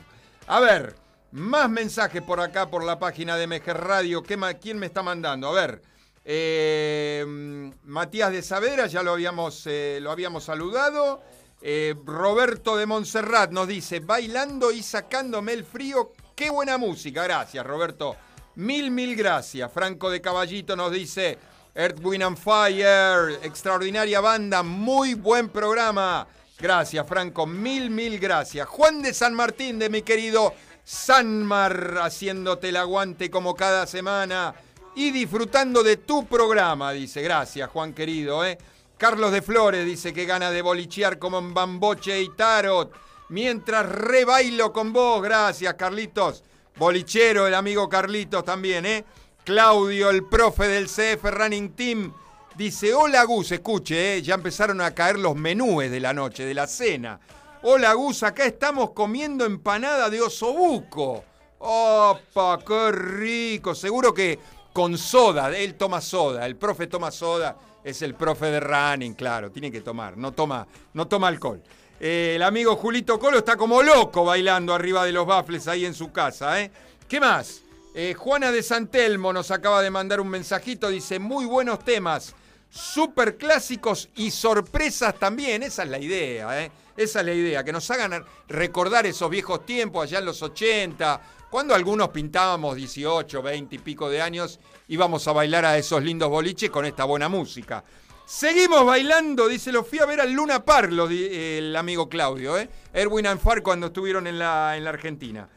A 0.47 0.61
ver, 0.61 0.95
más 1.33 1.69
mensajes 1.71 2.23
por 2.23 2.40
acá, 2.40 2.71
por 2.71 2.85
la 2.85 2.99
página 2.99 3.37
de 3.37 3.47
MG 3.47 3.73
Radio. 3.73 4.23
¿Qué 4.23 4.37
ma- 4.37 4.55
¿Quién 4.55 4.79
me 4.79 4.87
está 4.87 5.03
mandando? 5.03 5.49
A 5.49 5.53
ver, 5.53 5.83
eh, 6.25 7.71
Matías 7.85 8.33
de 8.33 8.43
Saavedra, 8.43 8.87
ya 8.87 9.03
lo 9.03 9.12
habíamos, 9.12 9.62
eh, 9.66 9.99
lo 10.01 10.11
habíamos 10.11 10.45
saludado. 10.45 11.23
Eh, 11.62 11.95
Roberto 12.05 12.77
de 12.77 12.87
Montserrat 12.87 13.51
nos 13.53 13.69
dice, 13.69 14.01
bailando 14.01 14.73
y 14.73 14.83
sacándome 14.83 15.53
el 15.53 15.64
frío, 15.64 16.12
qué 16.35 16.51
buena 16.51 16.79
música. 16.79 17.23
Gracias, 17.25 17.64
Roberto. 17.66 18.16
Mil, 18.57 18.90
mil 18.90 19.14
gracias. 19.14 19.71
Franco 19.73 20.11
de 20.11 20.21
Caballito 20.21 20.75
nos 20.77 20.90
dice, 20.93 21.38
Earth, 21.75 21.99
Wind 22.03 22.23
and 22.25 22.37
Fire, 22.38 23.38
extraordinaria 23.43 24.21
banda, 24.21 24.62
muy 24.62 25.14
buen 25.14 25.49
programa. 25.51 26.27
Gracias, 26.59 27.07
Franco, 27.07 27.47
mil, 27.47 27.90
mil 27.90 28.19
gracias. 28.19 28.66
Juan 28.69 29.01
de 29.03 29.14
San 29.14 29.35
Martín, 29.35 29.79
de 29.79 29.88
mi 29.88 30.03
querido 30.03 30.53
Sanmar, 30.90 32.00
haciéndote 32.03 32.70
el 32.70 32.76
aguante 32.76 33.31
como 33.31 33.55
cada 33.55 33.87
semana 33.87 34.57
y 34.96 35.12
disfrutando 35.12 35.85
de 35.85 35.98
tu 35.98 36.26
programa, 36.26 36.90
dice. 36.90 37.22
Gracias, 37.22 37.70
Juan 37.70 37.92
querido, 37.92 38.44
¿eh? 38.44 38.59
Carlos 38.98 39.31
de 39.31 39.40
Flores 39.40 39.87
dice 39.87 40.12
que 40.12 40.24
gana 40.24 40.50
de 40.50 40.62
bolichear 40.62 41.20
como 41.20 41.38
en 41.38 41.55
Bamboche 41.55 42.20
y 42.20 42.31
Tarot. 42.31 42.92
Mientras 43.29 43.87
rebailo 43.88 44.72
con 44.72 44.92
vos, 44.92 45.22
gracias, 45.22 45.74
Carlitos. 45.74 46.42
Bolichero, 46.76 47.46
el 47.46 47.55
amigo 47.55 47.88
Carlitos 47.88 48.44
también, 48.44 48.85
¿eh? 48.85 49.05
Claudio, 49.44 50.11
el 50.11 50.24
profe 50.24 50.66
del 50.66 50.88
CF 50.88 51.22
Running 51.22 51.70
Team, 51.76 52.12
dice: 52.57 52.94
Hola 52.94 53.22
Gus, 53.22 53.53
escuche, 53.53 54.16
¿eh? 54.16 54.22
ya 54.22 54.35
empezaron 54.35 54.81
a 54.81 54.92
caer 54.92 55.20
los 55.20 55.37
menúes 55.37 55.88
de 55.88 56.00
la 56.00 56.12
noche, 56.12 56.44
de 56.44 56.55
la 56.55 56.66
cena. 56.66 57.20
Hola 57.62 57.92
Gus, 57.92 58.23
acá 58.23 58.46
estamos 58.46 58.92
comiendo 58.92 59.44
empanada 59.44 60.09
de 60.09 60.23
osobuco. 60.23 61.23
¡Opa! 61.59 62.59
¡Qué 62.66 62.90
rico! 62.90 63.75
Seguro 63.75 64.14
que 64.14 64.38
con 64.73 64.96
soda, 64.96 65.55
él 65.55 65.75
toma 65.75 66.01
soda, 66.01 66.46
el 66.46 66.57
profe 66.57 66.87
toma 66.87 67.11
soda, 67.11 67.59
es 67.85 68.01
el 68.01 68.14
profe 68.14 68.46
de 68.46 68.61
running, 68.61 69.12
claro, 69.12 69.51
tiene 69.51 69.70
que 69.70 69.83
tomar, 69.83 70.16
no 70.16 70.33
toma, 70.33 70.66
no 70.94 71.07
toma 71.07 71.29
alcohol. 71.29 71.62
Eh, 72.01 72.33
el 72.37 72.42
amigo 72.44 72.77
Julito 72.77 73.18
Colo 73.18 73.37
está 73.37 73.59
como 73.59 73.83
loco 73.83 74.25
bailando 74.25 74.73
arriba 74.73 75.05
de 75.05 75.12
los 75.12 75.27
baffles 75.27 75.68
ahí 75.68 75.85
en 75.85 75.92
su 75.92 76.11
casa, 76.11 76.62
¿eh? 76.62 76.70
¿Qué 77.07 77.20
más? 77.20 77.61
Eh, 77.94 78.14
Juana 78.14 78.53
de 78.53 78.62
Santelmo 78.62 79.35
nos 79.35 79.51
acaba 79.51 79.83
de 79.83 79.90
mandar 79.90 80.18
un 80.23 80.29
mensajito, 80.29 80.88
dice, 80.88 81.18
muy 81.18 81.44
buenos 81.44 81.85
temas, 81.85 82.35
super 82.70 83.37
clásicos 83.37 84.09
y 84.16 84.31
sorpresas 84.31 85.14
también, 85.16 85.62
esa 85.62 85.83
es 85.83 85.90
la 85.90 85.99
idea, 85.99 86.64
¿eh? 86.64 86.73
Esa 86.96 87.20
es 87.20 87.26
la 87.26 87.33
idea, 87.35 87.64
que 87.64 87.72
nos 87.72 87.90
hagan 87.90 88.24
recordar 88.48 89.07
esos 89.07 89.31
viejos 89.31 89.64
tiempos 89.64 90.05
allá 90.05 90.18
en 90.18 90.24
los 90.26 90.42
80, 90.42 91.20
cuando 91.50 91.74
algunos 91.74 92.09
pintábamos 92.11 92.76
18, 92.76 93.42
20 93.42 93.74
y 93.74 93.79
pico 93.79 94.09
de 94.09 94.20
años, 94.22 94.61
íbamos 94.88 95.26
a 95.26 95.33
bailar 95.33 95.64
a 95.64 95.79
esos 95.79 96.03
lindos 96.03 96.29
boliches 96.29 96.70
con 96.70 96.85
esta 96.85 97.05
buena 97.05 97.29
música. 97.29 97.83
Seguimos 98.24 98.87
bailando, 98.87 99.48
dice, 99.48 99.72
lo 99.72 99.83
fui 99.83 99.98
a 99.98 100.07
ver 100.07 100.20
al 100.20 100.31
Luna 100.33 100.64
Parlo, 100.64 101.09
di- 101.09 101.26
el 101.33 101.74
amigo 101.74 102.09
Claudio, 102.09 102.57
¿eh? 102.57 102.68
Erwin 102.92 103.26
and 103.26 103.40
Far 103.40 103.62
cuando 103.62 103.88
estuvieron 103.88 104.29
en 104.29 104.38
la, 104.38 104.76
en 104.76 104.85
la 104.85 104.90
Argentina. 104.90 105.48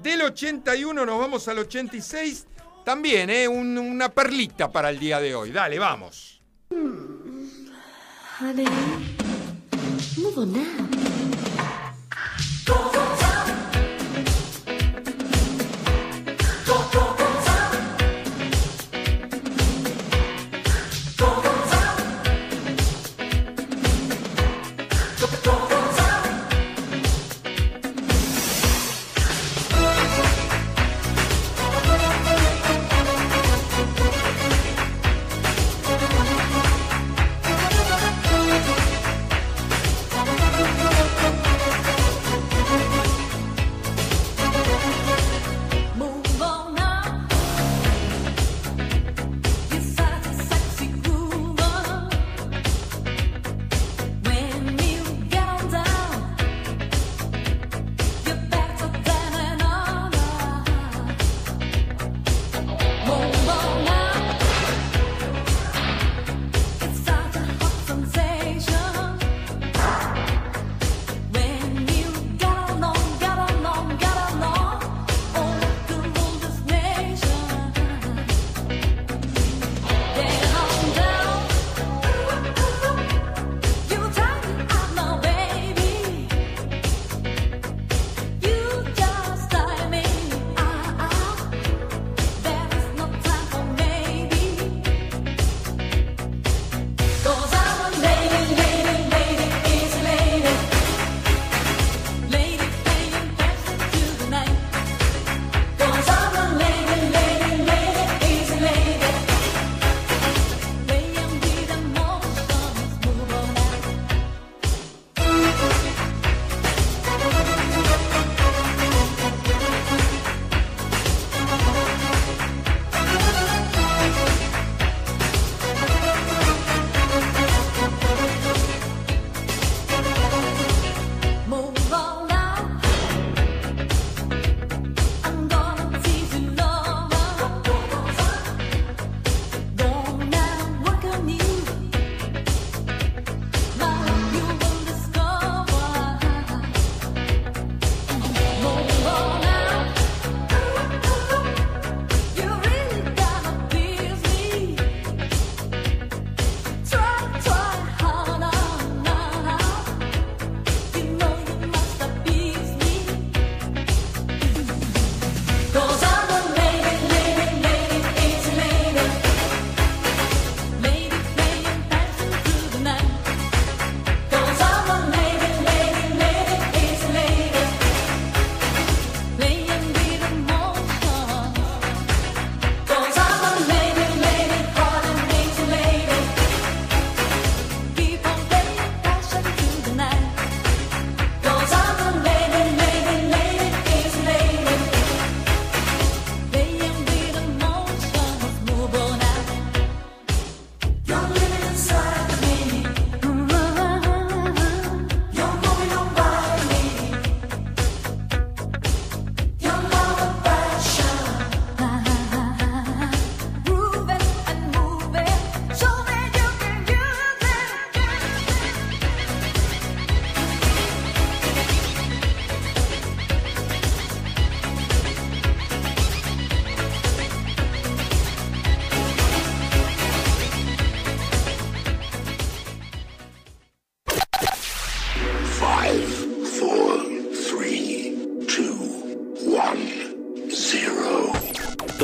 Del 0.00 0.22
81 0.22 1.04
nos 1.04 1.18
vamos 1.18 1.48
al 1.48 1.58
86, 1.58 2.46
también, 2.84 3.30
¿eh? 3.30 3.48
Un- 3.48 3.76
una 3.78 4.08
perlita 4.10 4.70
para 4.70 4.90
el 4.90 5.00
día 5.00 5.18
de 5.20 5.34
hoy. 5.34 5.50
Dale, 5.50 5.78
vamos. 5.80 6.40
Move 10.22 10.38
on 10.38 10.52
now. 10.52 11.19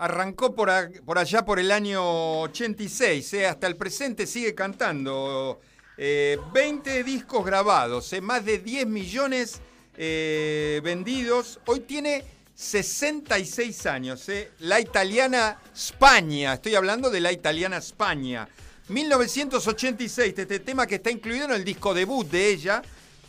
Arrancó 0.00 0.54
por, 0.54 0.70
por 1.04 1.18
allá 1.18 1.44
por 1.44 1.58
el 1.58 1.70
año 1.70 2.40
86, 2.40 3.34
eh, 3.34 3.46
hasta 3.46 3.66
el 3.66 3.76
presente 3.76 4.26
sigue 4.26 4.54
cantando. 4.54 5.60
Eh, 5.98 6.38
20 6.54 7.04
discos 7.04 7.44
grabados, 7.44 8.10
eh, 8.14 8.22
más 8.22 8.42
de 8.46 8.60
10 8.60 8.86
millones 8.86 9.60
eh, 9.98 10.80
vendidos. 10.82 11.60
Hoy 11.66 11.80
tiene 11.80 12.24
66 12.54 13.84
años. 13.84 14.26
eh. 14.30 14.52
La 14.60 14.80
italiana 14.80 15.60
España, 15.74 16.54
estoy 16.54 16.76
hablando 16.76 17.10
de 17.10 17.20
la 17.20 17.30
italiana 17.30 17.76
España. 17.76 18.48
1986, 18.88 20.32
este 20.34 20.60
tema 20.60 20.86
que 20.86 20.94
está 20.94 21.10
incluido 21.10 21.44
en 21.44 21.52
el 21.52 21.64
disco 21.64 21.92
debut 21.92 22.26
de 22.26 22.48
ella, 22.48 22.80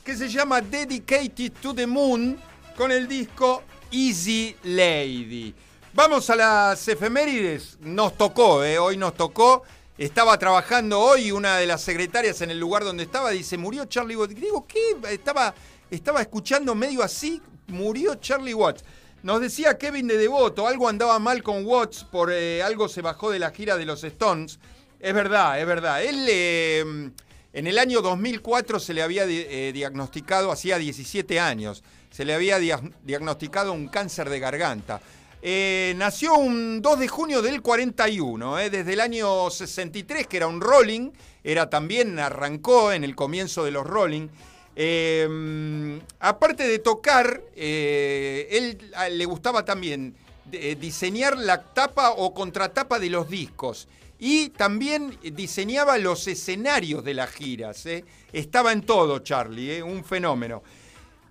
que 0.06 0.16
se 0.16 0.30
llama 0.30 0.62
Dedicated 0.62 1.52
to 1.62 1.76
the 1.76 1.86
Moon, 1.86 2.40
con 2.78 2.94
el 2.94 3.10
disco 3.10 3.62
Easy 3.92 4.56
Lady. 4.64 5.54
Vamos 5.94 6.30
a 6.30 6.36
las 6.36 6.88
efemérides. 6.88 7.78
Nos 7.82 8.18
tocó, 8.18 8.64
¿eh? 8.64 8.80
hoy 8.80 8.98
nos 8.98 9.14
tocó. 9.16 9.64
Estaba 9.98 10.38
trabajando 10.40 11.00
hoy 11.00 11.32
una 11.32 11.58
de 11.58 11.68
las 11.68 11.82
secretarias 11.82 12.42
en 12.42 12.50
el 12.50 12.60
lugar 12.60 12.84
donde 12.84 13.04
estaba. 13.04 13.32
Dice, 13.32 13.58
murió 13.58 13.86
Charlie 13.86 14.16
Watts. 14.16 14.36
Digo, 14.36 14.66
¿qué? 14.66 14.96
Estaba, 15.10 15.54
estaba 15.90 16.22
escuchando 16.22 16.74
medio 16.76 17.04
así. 17.04 17.42
Murió 17.68 18.16
Charlie 18.16 18.54
Watts. 18.54 18.84
Nos 19.24 19.42
decía 19.42 19.78
Kevin 19.78 20.08
de 20.08 20.18
Devoto, 20.18 20.68
algo 20.68 20.90
andaba 20.90 21.20
mal 21.20 21.44
con 21.44 21.64
Watts, 21.64 22.04
por 22.06 22.32
eh, 22.32 22.64
algo 22.64 22.90
se 22.90 23.04
bajó 23.04 23.30
de 23.30 23.38
la 23.38 23.52
gira 23.52 23.78
de 23.78 23.86
los 23.86 24.04
Stones. 24.04 24.58
Es 25.00 25.14
verdad, 25.14 25.60
es 25.60 25.68
verdad. 25.68 26.04
Él 26.04 26.26
eh, 26.28 26.80
en 27.54 27.68
el 27.68 27.78
año 27.78 28.02
2004 28.02 28.80
se 28.80 28.96
le 28.96 29.04
había 29.04 29.26
eh, 29.28 29.72
diagnosticado, 29.74 30.52
hacía 30.52 30.80
17 30.80 31.40
años, 31.40 31.84
se 32.10 32.26
le 32.26 32.34
había 32.34 32.58
dia- 32.58 32.82
diagnosticado 33.04 33.74
un 33.74 33.90
cáncer 33.90 34.28
de 34.28 34.40
garganta. 34.40 35.02
Eh, 35.44 35.96
nació 35.98 36.36
un 36.36 36.84
2 36.84 37.00
de 37.00 37.08
junio 37.08 37.42
del 37.42 37.64
41, 37.64 38.60
eh, 38.60 38.70
desde 38.70 38.94
el 38.94 39.00
año 39.00 39.50
63, 39.50 40.28
que 40.28 40.38
era 40.38 40.46
un 40.46 40.62
Rolling, 40.62 41.10
era 41.44 41.68
también, 41.68 42.20
arrancó 42.20 42.92
en 42.92 43.04
el 43.04 43.16
comienzo 43.16 43.64
de 43.66 43.72
los 43.72 43.88
Rolling. 43.88 44.28
Eh, 44.76 46.00
aparte 46.20 46.68
de 46.68 46.78
tocar, 46.78 47.42
eh, 47.56 48.48
él 48.52 49.18
le 49.18 49.26
gustaba 49.26 49.66
también 49.66 50.16
diseñar 50.80 51.38
la 51.38 51.64
tapa 51.64 52.12
o 52.12 52.34
contratapa 52.34 53.00
de 53.00 53.10
los 53.10 53.30
discos. 53.30 53.88
Y 54.20 54.50
también 54.50 55.18
diseñaba 55.34 55.98
los 55.98 56.28
escenarios 56.28 57.04
de 57.04 57.14
las 57.16 57.32
giras. 57.32 57.88
Estaba 58.32 58.72
en 58.72 58.82
todo, 58.82 59.20
Charlie, 59.20 59.82
un 59.82 60.04
fenómeno. 60.04 60.62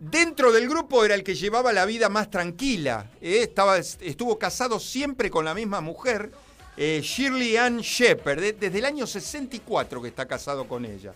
Dentro 0.00 0.50
del 0.50 0.66
grupo 0.66 1.04
era 1.04 1.14
el 1.14 1.22
que 1.22 1.34
llevaba 1.34 1.74
la 1.74 1.84
vida 1.84 2.08
más 2.08 2.30
tranquila. 2.30 3.10
eh, 3.20 3.40
Estaba, 3.42 3.76
estuvo 3.76 4.38
casado 4.38 4.80
siempre 4.80 5.28
con 5.30 5.44
la 5.44 5.52
misma 5.54 5.82
mujer, 5.82 6.32
eh, 6.78 7.00
Shirley 7.04 7.58
Ann 7.58 7.80
Shepard, 7.80 8.40
de- 8.40 8.52
desde 8.54 8.78
el 8.78 8.86
año 8.86 9.06
64 9.06 10.00
que 10.00 10.08
está 10.08 10.26
casado 10.26 10.66
con 10.66 10.86
ella. 10.86 11.12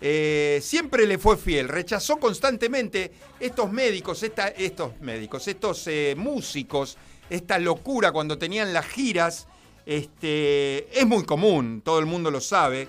Eh, 0.00 0.58
siempre 0.64 1.06
le 1.06 1.16
fue 1.18 1.36
fiel, 1.36 1.68
rechazó 1.68 2.16
constantemente 2.16 3.12
estos 3.38 3.70
médicos, 3.70 4.24
estos 4.24 5.00
médicos, 5.00 5.46
estos 5.46 5.88
músicos, 6.16 6.96
esta 7.30 7.60
locura 7.60 8.10
cuando 8.10 8.36
tenían 8.36 8.72
las 8.72 8.86
giras. 8.86 9.46
Este, 9.86 10.88
es 10.98 11.06
muy 11.06 11.22
común, 11.24 11.82
todo 11.84 12.00
el 12.00 12.06
mundo 12.06 12.32
lo 12.32 12.40
sabe. 12.40 12.88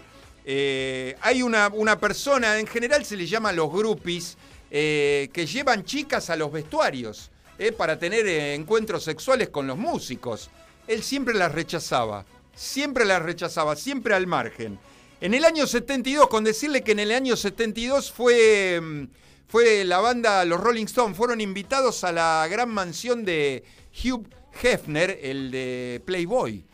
Hay 1.21 1.41
una, 1.43 1.67
una 1.71 1.99
persona, 1.99 2.57
en 2.59 2.65
general 2.65 3.05
se 3.05 3.15
le 3.15 3.27
llama 3.27 3.51
los 3.51 3.71
groupies, 3.71 4.37
eh, 4.77 5.29
que 5.31 5.45
llevan 5.45 5.85
chicas 5.85 6.29
a 6.29 6.35
los 6.35 6.51
vestuarios 6.51 7.31
eh, 7.57 7.71
para 7.71 7.97
tener 7.97 8.27
eh, 8.27 8.53
encuentros 8.55 9.05
sexuales 9.05 9.47
con 9.47 9.67
los 9.67 9.77
músicos. 9.77 10.49
Él 10.85 11.01
siempre 11.01 11.33
las 11.33 11.53
rechazaba, 11.53 12.25
siempre 12.53 13.05
las 13.05 13.21
rechazaba, 13.21 13.77
siempre 13.77 14.15
al 14.15 14.27
margen. 14.27 14.77
En 15.21 15.33
el 15.33 15.45
año 15.45 15.65
72, 15.65 16.27
con 16.27 16.43
decirle 16.43 16.81
que 16.81 16.91
en 16.91 16.99
el 16.99 17.13
año 17.13 17.37
72 17.37 18.11
fue, 18.11 18.81
mm, 18.81 19.03
fue 19.47 19.85
la 19.85 19.99
banda, 19.99 20.43
los 20.43 20.59
Rolling 20.59 20.87
Stones, 20.87 21.15
fueron 21.15 21.39
invitados 21.39 22.03
a 22.03 22.11
la 22.11 22.45
gran 22.51 22.67
mansión 22.67 23.23
de 23.23 23.63
Hugh 23.93 24.27
Hefner, 24.61 25.21
el 25.23 25.51
de 25.51 26.01
Playboy. 26.03 26.65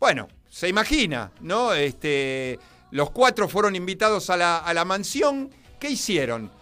Bueno, 0.00 0.26
se 0.48 0.68
imagina, 0.68 1.30
¿no? 1.42 1.74
Este, 1.74 2.58
los 2.92 3.10
cuatro 3.10 3.46
fueron 3.46 3.76
invitados 3.76 4.30
a 4.30 4.38
la, 4.38 4.56
a 4.56 4.72
la 4.72 4.86
mansión. 4.86 5.50
¿Qué 5.78 5.90
hicieron? 5.90 6.61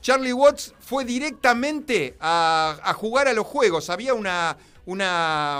Charlie 0.00 0.32
Watts 0.32 0.74
fue 0.80 1.04
directamente 1.04 2.16
a, 2.20 2.94
jugar 2.96 3.28
a 3.28 3.32
los 3.32 3.46
juegos. 3.46 3.90
Había 3.90 4.14
una, 4.14 4.56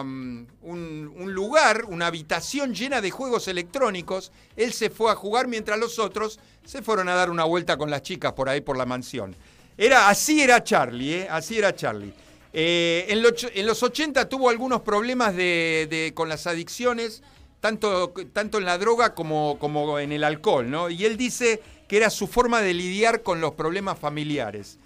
mm, 0.05 0.46
un, 0.62 1.33
lugar, 1.35 1.85
una 1.87 2.07
habitación 2.07 2.74
llena 2.74 3.00
de 3.00 3.11
juegos 3.11 3.48
electrónicos. 3.48 4.33
Él 4.57 4.72
se 4.72 4.90
fue 4.90 5.11
a 5.11 5.14
jugar 5.14 5.46
mientras 5.48 5.79
los 5.79 5.98
otros 5.98 6.38
se 6.64 6.83
fueron 6.83 7.09
a 7.09 7.14
dar 7.14 7.31
una 7.31 7.44
vuelta 7.44 7.76
con 7.76 7.90
las 7.90 8.03
chicas 8.03 8.33
por 8.33 8.48
ahí 8.48 8.61
por 8.61 8.76
la 8.76 8.87
mansión. 8.87 9.35
Era, 9.76 10.09
así 10.09 10.40
era 10.42 10.62
Charlie, 10.62 11.14
¿eh? 11.14 11.29
así 11.31 11.59
era 11.59 11.74
Charlie. 11.74 12.12
Eh, 12.53 13.07
en, 13.09 13.22
lo- 13.22 13.31
en 13.55 13.66
los 13.66 13.83
80 13.83 14.29
tuvo 14.29 14.50
algunos 14.50 14.81
problemas 14.83 15.35
de- 15.37 16.12
con 16.14 16.29
las 16.29 16.46
adicciones, 16.46 17.22
tanto, 17.61 18.12
tanto 18.33 18.59
en 18.59 18.64
la 18.64 18.79
droga 18.79 19.14
como, 19.14 19.57
como 19.59 19.99
en 19.99 20.12
el 20.12 20.25
alcohol, 20.25 20.70
¿no? 20.70 20.90
Y 20.90 21.05
él 21.05 21.16
dice 21.16 21.61
que 21.88 21.96
era 21.96 22.11
su 22.11 22.27
forma 22.27 22.61
de 22.61 22.75
lidiar 22.75 23.23
con 23.23 23.40
los 23.40 23.53
problemas 23.55 23.99
familiares. 23.99 24.79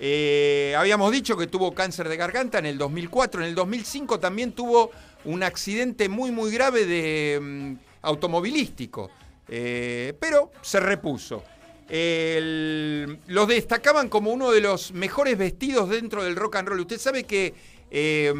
Eh, 0.00 0.74
habíamos 0.76 1.12
dicho 1.12 1.36
que 1.36 1.46
tuvo 1.46 1.74
cáncer 1.74 2.08
de 2.08 2.16
garganta 2.16 2.58
en 2.58 2.66
el 2.66 2.78
2004, 2.78 3.42
en 3.42 3.48
el 3.48 3.54
2005 3.54 4.18
también 4.18 4.52
tuvo 4.52 4.90
un 5.24 5.42
accidente 5.44 6.08
muy 6.08 6.32
muy 6.32 6.50
grave 6.50 6.86
de 6.86 7.38
mm, 7.40 7.74
automovilístico, 8.02 9.10
eh, 9.48 10.12
pero 10.18 10.50
se 10.62 10.80
repuso. 10.80 11.44
El- 11.88 13.18
los 13.26 13.46
destacaban 13.46 14.08
como 14.08 14.32
uno 14.32 14.50
de 14.50 14.60
los 14.60 14.92
mejores 14.92 15.36
vestidos 15.38 15.88
dentro 15.90 16.24
del 16.24 16.36
rock 16.36 16.56
and 16.56 16.68
roll. 16.68 16.80
Usted 16.80 16.98
sabe 16.98 17.24
que 17.24 17.54
eh, 17.90 18.32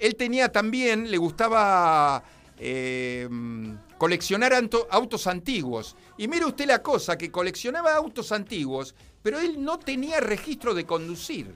él 0.00 0.16
tenía 0.16 0.50
también, 0.50 1.10
le 1.10 1.16
gustaba 1.16 2.22
eh, 2.60 3.28
coleccionar 3.98 4.52
autos 4.90 5.26
antiguos. 5.26 5.96
Y 6.16 6.28
mire 6.28 6.44
usted 6.44 6.66
la 6.66 6.82
cosa, 6.82 7.16
que 7.16 7.30
coleccionaba 7.30 7.94
autos 7.94 8.32
antiguos, 8.32 8.94
pero 9.22 9.38
él 9.38 9.62
no 9.62 9.78
tenía 9.78 10.20
registro 10.20 10.74
de 10.74 10.84
conducir. 10.84 11.54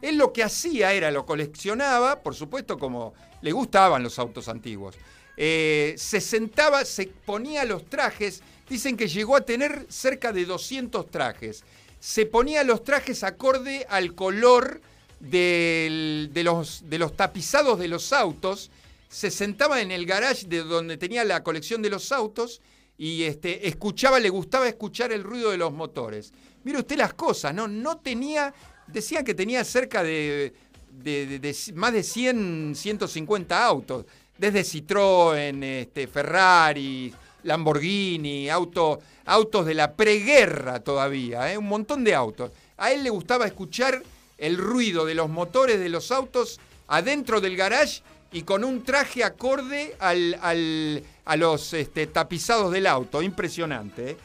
Él 0.00 0.16
lo 0.16 0.32
que 0.32 0.44
hacía 0.44 0.92
era, 0.92 1.10
lo 1.10 1.26
coleccionaba, 1.26 2.22
por 2.22 2.34
supuesto 2.34 2.78
como 2.78 3.14
le 3.42 3.52
gustaban 3.52 4.02
los 4.02 4.18
autos 4.18 4.48
antiguos. 4.48 4.96
Eh, 5.36 5.94
se 5.96 6.20
sentaba, 6.20 6.84
se 6.84 7.06
ponía 7.06 7.64
los 7.64 7.84
trajes, 7.86 8.42
dicen 8.68 8.96
que 8.96 9.08
llegó 9.08 9.36
a 9.36 9.42
tener 9.42 9.86
cerca 9.88 10.32
de 10.32 10.44
200 10.44 11.10
trajes. 11.10 11.64
Se 12.00 12.26
ponía 12.26 12.64
los 12.64 12.84
trajes 12.84 13.24
acorde 13.24 13.86
al 13.88 14.14
color 14.14 14.80
de 15.20 16.30
los 16.44 17.16
tapizados 17.16 17.78
de 17.78 17.88
los 17.88 18.12
autos, 18.12 18.70
se 19.08 19.30
sentaba 19.30 19.80
en 19.80 19.90
el 19.90 20.06
garage 20.06 20.46
de 20.46 20.58
donde 20.62 20.96
tenía 20.96 21.24
la 21.24 21.42
colección 21.42 21.80
de 21.82 21.90
los 21.90 22.12
autos 22.12 22.60
y 22.96 23.22
este, 23.22 23.68
escuchaba, 23.68 24.18
le 24.20 24.28
gustaba 24.28 24.68
escuchar 24.68 25.12
el 25.12 25.22
ruido 25.22 25.50
de 25.50 25.56
los 25.58 25.72
motores. 25.72 26.32
Mire 26.64 26.78
usted 26.78 26.96
las 26.96 27.14
cosas, 27.14 27.54
¿no? 27.54 27.68
No 27.68 27.98
tenía, 27.98 28.52
decían 28.86 29.24
que 29.24 29.34
tenía 29.34 29.64
cerca 29.64 30.02
de- 30.02 30.52
de 30.90 31.56
más 31.74 31.92
de 31.92 32.02
100, 32.02 32.74
150 32.74 33.64
autos, 33.64 34.04
desde 34.36 34.62
Citroën, 34.62 35.62
este, 35.62 36.08
Ferrari, 36.08 37.14
Lamborghini, 37.44 38.48
auto, 38.50 38.98
autos 39.24 39.64
de 39.66 39.74
la 39.74 39.94
preguerra 39.94 40.80
todavía, 40.80 41.52
¿eh? 41.52 41.56
un 41.58 41.68
montón 41.68 42.02
de 42.04 42.14
autos. 42.14 42.50
A 42.76 42.92
él 42.92 43.04
le 43.04 43.10
gustaba 43.10 43.46
escuchar 43.46 44.02
el 44.38 44.56
ruido 44.56 45.04
de 45.04 45.14
los 45.14 45.28
motores 45.28 45.78
de 45.78 45.88
los 45.88 46.10
autos 46.10 46.58
adentro 46.88 47.40
del 47.40 47.56
garage 47.56 48.02
y 48.32 48.42
con 48.42 48.64
un 48.64 48.82
traje 48.84 49.24
acorde 49.24 49.96
al- 49.98 51.02
a 51.24 51.36
los 51.36 51.72
este, 51.74 52.06
tapizados 52.06 52.72
del 52.72 52.86
auto. 52.86 53.22
Impresionante. 53.22 54.10
¿eh? 54.10 54.16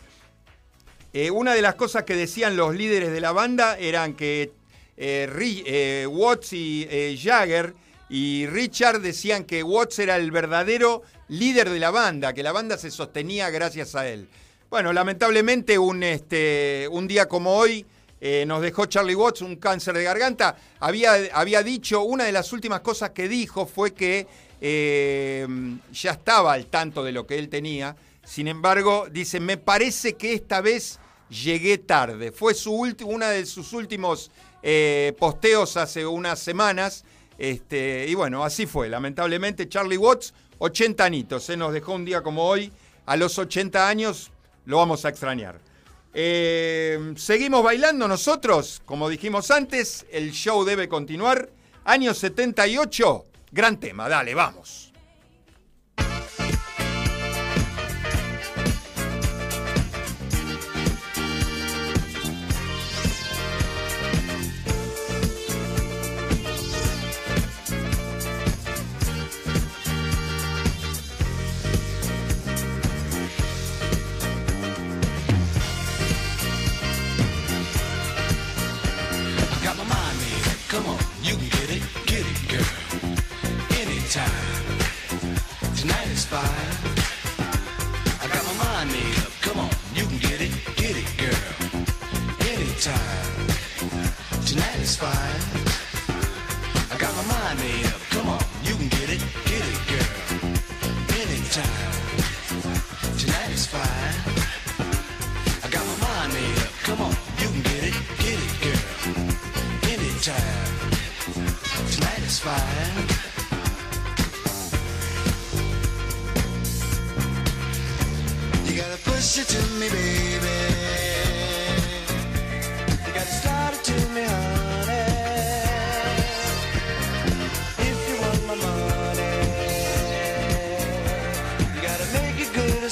Eh, 1.14 1.32
una 1.32 1.54
de 1.54 1.62
las 1.62 1.76
cosas 1.76 2.04
que 2.04 2.16
decían 2.16 2.58
los 2.58 2.76
líderes 2.76 3.12
de 3.12 3.22
la 3.22 3.32
banda 3.32 3.78
eran 3.78 4.14
que 4.16 4.52
eh, 4.98 6.08
Watts 6.10 6.54
y 6.54 7.18
Jagger 7.22 7.74
y 8.10 8.46
Richard 8.48 9.00
decían 9.02 9.44
que 9.46 9.64
Watts 9.64 10.00
era 10.00 10.18
el 10.18 10.32
verdadero 10.32 11.02
líder 11.30 11.70
de 11.70 11.80
la 11.80 11.92
banda, 11.92 12.34
que 12.34 12.44
la 12.44 12.52
banda 12.52 12.78
se 12.78 12.92
sostenía 12.92 13.50
gracias 13.50 13.96
a 13.96 14.08
él. 14.08 14.28
Bueno, 14.70 14.92
lamentablemente 14.92 15.78
un, 15.80 16.04
este, 16.04 16.88
un 16.92 17.08
día 17.08 17.28
como 17.28 17.56
hoy 17.56 17.86
eh, 18.26 18.46
nos 18.46 18.62
dejó 18.62 18.86
Charlie 18.86 19.16
Watts 19.16 19.42
un 19.42 19.58
cáncer 19.58 19.94
de 19.96 20.04
garganta. 20.06 20.56
Había, 20.80 21.12
había 21.34 21.62
dicho, 21.62 22.04
una 22.04 22.24
de 22.24 22.32
las 22.32 22.54
últimas 22.54 22.80
cosas 22.80 23.10
que 23.10 23.28
dijo 23.28 23.66
fue 23.66 23.94
que 23.94 24.26
eh, 24.62 25.46
ya 25.92 26.12
estaba 26.12 26.54
al 26.54 26.68
tanto 26.68 27.04
de 27.04 27.12
lo 27.12 27.28
que 27.28 27.38
él 27.38 27.50
tenía. 27.50 27.98
Sin 28.24 28.48
embargo, 28.48 29.08
dice, 29.12 29.42
me 29.42 29.58
parece 29.58 30.14
que 30.14 30.32
esta 30.32 30.62
vez 30.62 31.02
llegué 31.30 31.80
tarde. 31.80 32.32
Fue 32.32 32.54
su 32.54 32.72
una 33.04 33.30
de 33.30 33.46
sus 33.46 33.74
últimos 33.74 34.32
eh, 34.62 35.14
posteos 35.20 35.76
hace 35.76 36.06
unas 36.06 36.40
semanas. 36.40 37.04
Este, 37.38 38.06
y 38.08 38.16
bueno, 38.16 38.46
así 38.46 38.68
fue. 38.68 38.88
Lamentablemente, 38.88 39.68
Charlie 39.68 39.98
Watts, 39.98 40.34
80 40.60 41.04
anitos. 41.04 41.44
Se 41.44 41.58
nos 41.58 41.74
dejó 41.74 41.92
un 41.92 42.06
día 42.06 42.22
como 42.22 42.46
hoy. 42.46 42.72
A 43.06 43.18
los 43.18 43.38
80 43.38 43.86
años 43.86 44.32
lo 44.66 44.78
vamos 44.78 45.04
a 45.04 45.10
extrañar. 45.10 45.73
Eh, 46.14 47.14
seguimos 47.18 47.64
bailando 47.64 48.08
nosotros. 48.08 48.82
Como 48.86 49.10
dijimos 49.10 49.50
antes, 49.52 50.06
el 50.12 50.32
show 50.32 50.64
debe 50.64 50.88
continuar. 50.88 51.50
Año 51.86 52.14
78, 52.14 53.26
gran 53.52 53.80
tema. 53.80 54.08
Dale, 54.08 54.34
vamos. 54.36 54.83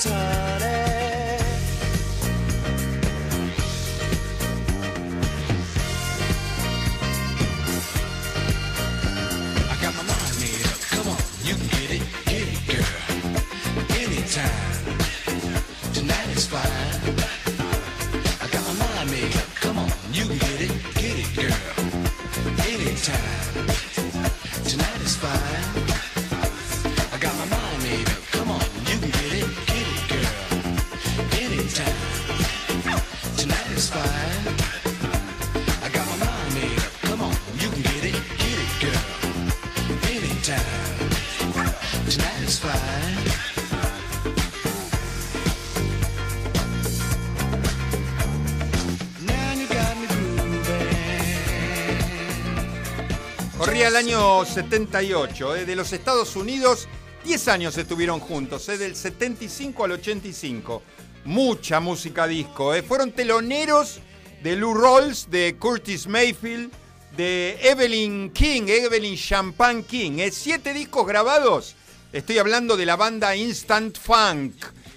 It 0.05 0.30
el 53.91 53.97
año 53.97 54.45
78, 54.45 55.57
eh, 55.57 55.65
de 55.65 55.75
los 55.75 55.91
Estados 55.91 56.37
Unidos, 56.37 56.87
10 57.25 57.47
años 57.49 57.77
estuvieron 57.77 58.21
juntos, 58.21 58.69
eh, 58.69 58.77
del 58.77 58.95
75 58.95 59.83
al 59.83 59.91
85. 59.91 60.81
Mucha 61.25 61.81
música 61.81 62.25
disco, 62.25 62.73
eh. 62.73 62.83
fueron 62.83 63.11
teloneros 63.11 63.99
de 64.41 64.55
Lou 64.55 64.73
Rawls, 64.73 65.29
de 65.29 65.57
Curtis 65.59 66.07
Mayfield, 66.07 66.71
de 67.17 67.59
Evelyn 67.61 68.31
King, 68.31 68.61
Evelyn 68.67 69.17
Champagne 69.17 69.83
King. 69.83 70.19
eh. 70.19 70.31
Siete 70.31 70.73
discos 70.73 71.05
grabados. 71.05 71.75
Estoy 72.13 72.37
hablando 72.37 72.77
de 72.77 72.85
la 72.85 72.95
banda 72.95 73.35
Instant 73.35 73.97
Funk. 73.97 74.53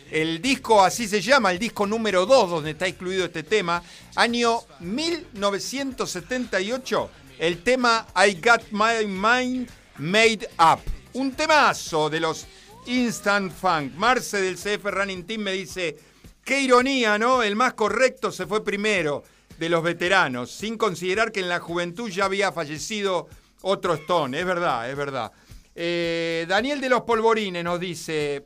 El 0.08 0.40
disco 0.40 0.84
así 0.84 1.08
se 1.08 1.20
llama, 1.20 1.50
el 1.50 1.58
disco 1.58 1.84
número 1.84 2.26
2 2.26 2.48
donde 2.48 2.70
está 2.70 2.86
incluido 2.86 3.24
este 3.24 3.42
tema, 3.42 3.82
año 4.14 4.60
1978, 4.78 7.10
el 7.38 7.62
tema 7.62 8.06
I 8.16 8.34
Got 8.34 8.62
My 8.70 9.06
Mind 9.06 9.68
Made 9.98 10.48
Up. 10.58 10.80
Un 11.14 11.32
temazo 11.32 12.10
de 12.10 12.20
los 12.20 12.46
Instant 12.86 13.52
Funk. 13.52 13.94
Marce 13.94 14.40
del 14.40 14.56
CF 14.56 14.84
Running 14.84 15.24
Team 15.26 15.42
me 15.42 15.52
dice, 15.52 15.96
qué 16.44 16.60
ironía, 16.60 17.18
¿no? 17.18 17.42
El 17.42 17.56
más 17.56 17.74
correcto 17.74 18.30
se 18.30 18.46
fue 18.46 18.64
primero 18.64 19.24
de 19.58 19.68
los 19.68 19.82
veteranos, 19.82 20.50
sin 20.50 20.76
considerar 20.76 21.32
que 21.32 21.40
en 21.40 21.48
la 21.48 21.60
juventud 21.60 22.10
ya 22.10 22.24
había 22.24 22.52
fallecido 22.52 23.28
otro 23.62 23.94
Stone. 23.94 24.38
Es 24.38 24.44
verdad, 24.44 24.90
es 24.90 24.96
verdad. 24.96 25.32
Eh, 25.74 26.46
Daniel 26.48 26.80
de 26.80 26.88
los 26.88 27.02
Polvorines 27.02 27.64
nos 27.64 27.80
dice, 27.80 28.44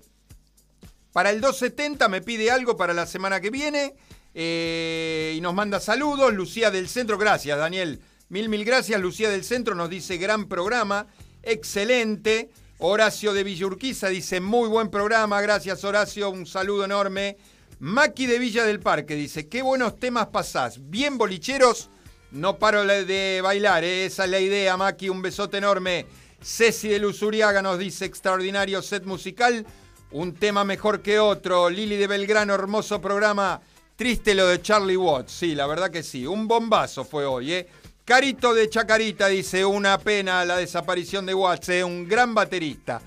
para 1.13 1.31
el 1.31 1.41
270 1.41 2.09
me 2.09 2.21
pide 2.21 2.51
algo 2.51 2.77
para 2.77 2.95
la 2.95 3.07
semana 3.07 3.41
que 3.41 3.51
viene 3.51 3.95
eh, 4.35 5.35
y 5.37 5.41
nos 5.41 5.55
manda 5.55 5.81
saludos. 5.81 6.33
Lucía 6.33 6.71
del 6.71 6.89
Centro, 6.89 7.19
gracias 7.19 7.59
Daniel. 7.59 8.01
Mil, 8.31 8.51
mil 8.51 8.65
gracias. 8.65 9.01
Lucía 9.01 9.31
del 9.31 9.43
Centro 9.43 9.75
nos 9.75 9.89
dice 9.89 10.19
gran 10.19 10.49
programa, 10.49 11.07
excelente. 11.43 12.51
Horacio 12.79 13.33
de 13.33 13.43
Villurquiza 13.43 14.09
dice 14.09 14.41
muy 14.41 14.69
buen 14.69 14.91
programa, 14.91 15.41
gracias 15.41 15.83
Horacio, 15.83 16.31
un 16.31 16.47
saludo 16.47 16.85
enorme. 16.85 17.37
Maki 17.81 18.27
de 18.27 18.39
Villa 18.39 18.65
del 18.65 18.81
Parque 18.81 19.17
dice, 19.17 19.49
qué 19.49 19.63
buenos 19.63 19.99
temas 19.99 20.29
pasás, 20.29 20.91
bien 20.91 21.19
bolicheros, 21.19 21.91
no 22.31 22.59
paro 22.59 22.85
de 22.85 23.41
bailar, 23.43 23.83
eh, 23.83 24.05
esa 24.05 24.27
es 24.27 24.31
la 24.31 24.39
idea 24.39 24.77
Maki, 24.77 25.09
un 25.09 25.23
besote 25.23 25.57
enorme. 25.57 26.07
Ceci 26.41 26.89
de 26.89 27.01
Luzuriaga 27.01 27.63
nos 27.63 27.79
dice, 27.79 28.05
extraordinario 28.05 28.81
set 28.81 29.05
musical, 29.05 29.67
un 30.13 30.35
tema 30.35 30.65
mejor 30.65 31.03
que 31.03 31.19
otro. 31.19 31.69
Lili 31.69 31.97
de 31.97 32.07
Belgrano, 32.07 32.55
hermoso 32.55 33.01
programa. 33.01 33.61
Triste 33.97 34.35
lo 34.35 34.47
de 34.47 34.63
Charlie 34.63 34.97
Watts. 34.97 35.33
Sí, 35.33 35.57
la 35.57 35.67
verdad 35.67 35.91
que 35.91 36.05
sí. 36.05 36.25
Un 36.25 36.47
bombazo 36.47 37.05
fue 37.05 37.27
hoy, 37.27 37.53
¿eh? 37.53 37.69
Carito 38.09 38.55
de 38.55 38.71
Chacarita 38.71 39.29
dice, 39.29 39.67
una 39.67 39.99
pena 39.99 40.43
la 40.47 40.57
desaparición 40.57 41.27
de 41.27 41.35
Watts, 41.35 41.69
¿eh? 41.69 41.85
Un 41.85 42.09
gran 42.09 42.35
baterista. 42.35 43.03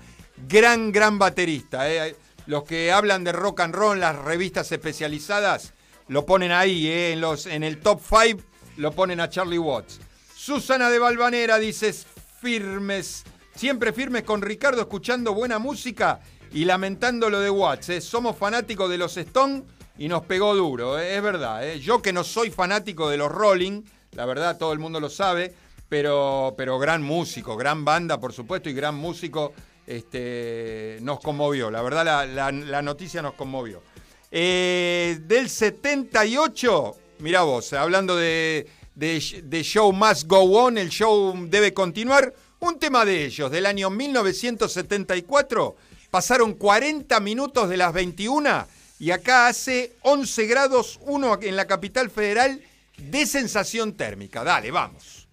Gran, 0.46 0.92
gran 0.92 1.18
baterista, 1.18 1.90
¿eh? 1.90 2.14
Los 2.46 2.62
que 2.62 2.92
hablan 2.92 3.24
de 3.24 3.32
rock 3.32 3.62
and 3.62 3.74
roll, 3.74 3.98
las 3.98 4.14
revistas 4.14 4.70
especializadas, 4.70 5.74
lo 6.06 6.24
ponen 6.24 6.52
ahí, 6.52 6.86
¿eh? 6.86 7.14
En, 7.14 7.20
los, 7.20 7.46
en 7.46 7.64
el 7.64 7.80
top 7.80 8.00
5 8.00 8.44
lo 8.76 8.92
ponen 8.92 9.18
a 9.18 9.28
Charlie 9.28 9.58
Watts. 9.58 9.98
Susana 10.36 10.88
de 10.88 11.00
Valvanera 11.00 11.58
dice, 11.58 11.92
firmes, 12.40 13.24
siempre 13.56 13.92
firmes 13.92 14.22
con 14.22 14.40
Ricardo, 14.40 14.82
escuchando 14.82 15.34
buena 15.34 15.58
música 15.58 16.20
y 16.52 16.64
lamentando 16.64 17.28
lo 17.28 17.40
de 17.40 17.50
Watts. 17.50 18.04
Somos 18.04 18.36
fanáticos 18.36 18.88
de 18.88 18.98
los 18.98 19.16
Stone 19.16 19.64
y 19.98 20.06
nos 20.06 20.24
pegó 20.26 20.54
duro, 20.54 20.96
es 20.96 21.20
verdad. 21.20 21.74
Yo 21.74 22.00
que 22.00 22.12
no 22.12 22.22
soy 22.22 22.52
fanático 22.52 23.10
de 23.10 23.16
los 23.16 23.32
Rolling, 23.32 23.82
la 24.12 24.26
verdad 24.26 24.58
todo 24.58 24.72
el 24.72 24.78
mundo 24.78 25.00
lo 25.00 25.08
sabe, 25.10 25.54
pero, 25.88 26.54
pero 26.56 26.78
gran 26.78 27.02
músico, 27.02 27.56
gran 27.56 27.84
banda, 27.84 28.18
por 28.20 28.32
supuesto, 28.32 28.68
y 28.68 28.74
gran 28.74 28.94
músico, 28.94 29.52
este, 29.86 30.98
nos 31.02 31.20
conmovió. 31.20 31.70
La 31.70 31.82
verdad, 31.82 32.26
la, 32.26 32.50
la- 32.52 32.82
noticia 32.82 33.22
nos 33.22 33.34
conmovió. 33.34 33.82
Eh, 34.30 35.18
del 35.22 35.48
78, 35.50 36.96
mira 37.18 37.42
vos, 37.42 37.72
hablando 37.74 38.16
de, 38.16 38.66
de, 38.94 39.42
de 39.44 39.62
Show 39.62 39.92
Must 39.92 40.26
Go 40.26 40.40
On, 40.64 40.78
el 40.78 40.88
show 40.88 41.34
debe 41.48 41.74
continuar, 41.74 42.32
un 42.60 42.78
tema 42.78 43.04
de 43.04 43.24
ellos, 43.26 43.50
del 43.50 43.66
año 43.66 43.90
1974, 43.90 45.76
pasaron 46.10 46.54
40 46.54 47.18
minutos 47.20 47.68
de 47.68 47.76
las 47.76 47.92
21 47.92 48.66
y 48.98 49.10
acá 49.10 49.48
hace 49.48 49.96
11 50.02 50.46
grados 50.46 51.00
1 51.02 51.38
en 51.42 51.56
la 51.56 51.66
capital 51.66 52.08
federal 52.08 52.62
de 53.10 53.26
sensación 53.26 53.96
térmica. 53.96 54.44
Dale, 54.44 54.70
vamos. 54.70 55.28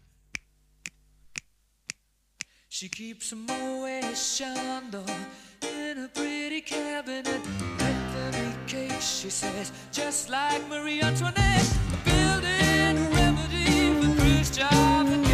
She 2.68 2.90
keeps 2.90 3.34
in 5.62 5.98
a 6.06 6.08
pretty 6.08 6.62
cabinet. 6.62 7.28
Anthony 7.80 8.54
cake, 8.68 9.02
she 9.02 9.30
says, 9.30 9.72
just 9.92 10.30
like 10.30 10.62
Marie 10.70 11.02
Antoinette. 11.02 11.68
Building 12.06 12.98
a 12.98 13.10
remedy 13.12 13.94
for 14.02 14.16
Khrushchev 14.22 15.29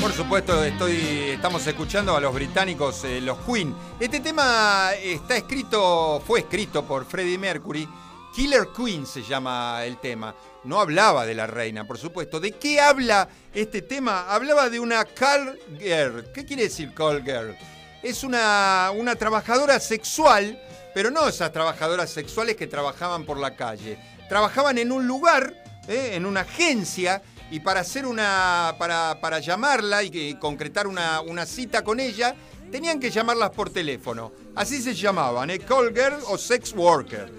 Por 0.00 0.12
supuesto, 0.12 0.64
estoy, 0.64 0.96
estamos 1.32 1.66
escuchando 1.66 2.16
a 2.16 2.20
los 2.20 2.34
británicos, 2.34 3.04
eh, 3.04 3.20
los 3.20 3.38
Queen. 3.40 3.74
Este 3.98 4.20
tema 4.20 4.92
está 5.02 5.36
escrito, 5.36 6.22
fue 6.26 6.40
escrito 6.40 6.84
por 6.84 7.04
Freddie 7.04 7.38
Mercury. 7.38 7.88
Killer 8.34 8.68
Queen 8.76 9.06
se 9.06 9.22
llama 9.22 9.84
el 9.84 9.98
tema. 9.98 10.34
No 10.64 10.80
hablaba 10.80 11.24
de 11.24 11.34
la 11.34 11.46
reina, 11.46 11.86
por 11.86 11.98
supuesto. 11.98 12.40
¿De 12.40 12.52
qué 12.52 12.80
habla 12.80 13.28
este 13.52 13.82
tema? 13.82 14.32
Hablaba 14.32 14.70
de 14.70 14.80
una 14.80 15.04
call 15.04 15.58
girl. 15.78 16.32
¿Qué 16.32 16.44
quiere 16.44 16.64
decir 16.64 16.92
call 16.94 17.22
girl? 17.22 17.56
Es 18.04 18.22
una, 18.22 18.92
una 18.94 19.16
trabajadora 19.16 19.80
sexual, 19.80 20.60
pero 20.92 21.10
no 21.10 21.26
esas 21.26 21.50
trabajadoras 21.52 22.10
sexuales 22.10 22.54
que 22.54 22.66
trabajaban 22.66 23.24
por 23.24 23.38
la 23.38 23.56
calle. 23.56 23.98
Trabajaban 24.28 24.76
en 24.76 24.92
un 24.92 25.06
lugar, 25.06 25.54
eh, 25.88 26.10
en 26.12 26.26
una 26.26 26.40
agencia, 26.40 27.22
y 27.50 27.60
para 27.60 27.80
hacer 27.80 28.04
una. 28.04 28.74
para, 28.78 29.18
para 29.22 29.38
llamarla 29.38 30.02
y, 30.02 30.34
concretar 30.34 30.86
una, 30.86 31.22
una 31.22 31.46
cita 31.46 31.82
con 31.82 31.98
ella, 31.98 32.34
tenían 32.70 33.00
que 33.00 33.10
llamarlas 33.10 33.52
por 33.52 33.70
teléfono. 33.70 34.32
Así 34.54 34.82
se 34.82 34.92
llamaban, 34.92 35.48
¿eh? 35.48 35.60
Call 35.60 35.94
girl 35.94 36.18
o 36.28 36.36
sex 36.36 36.74
worker. 36.74 37.32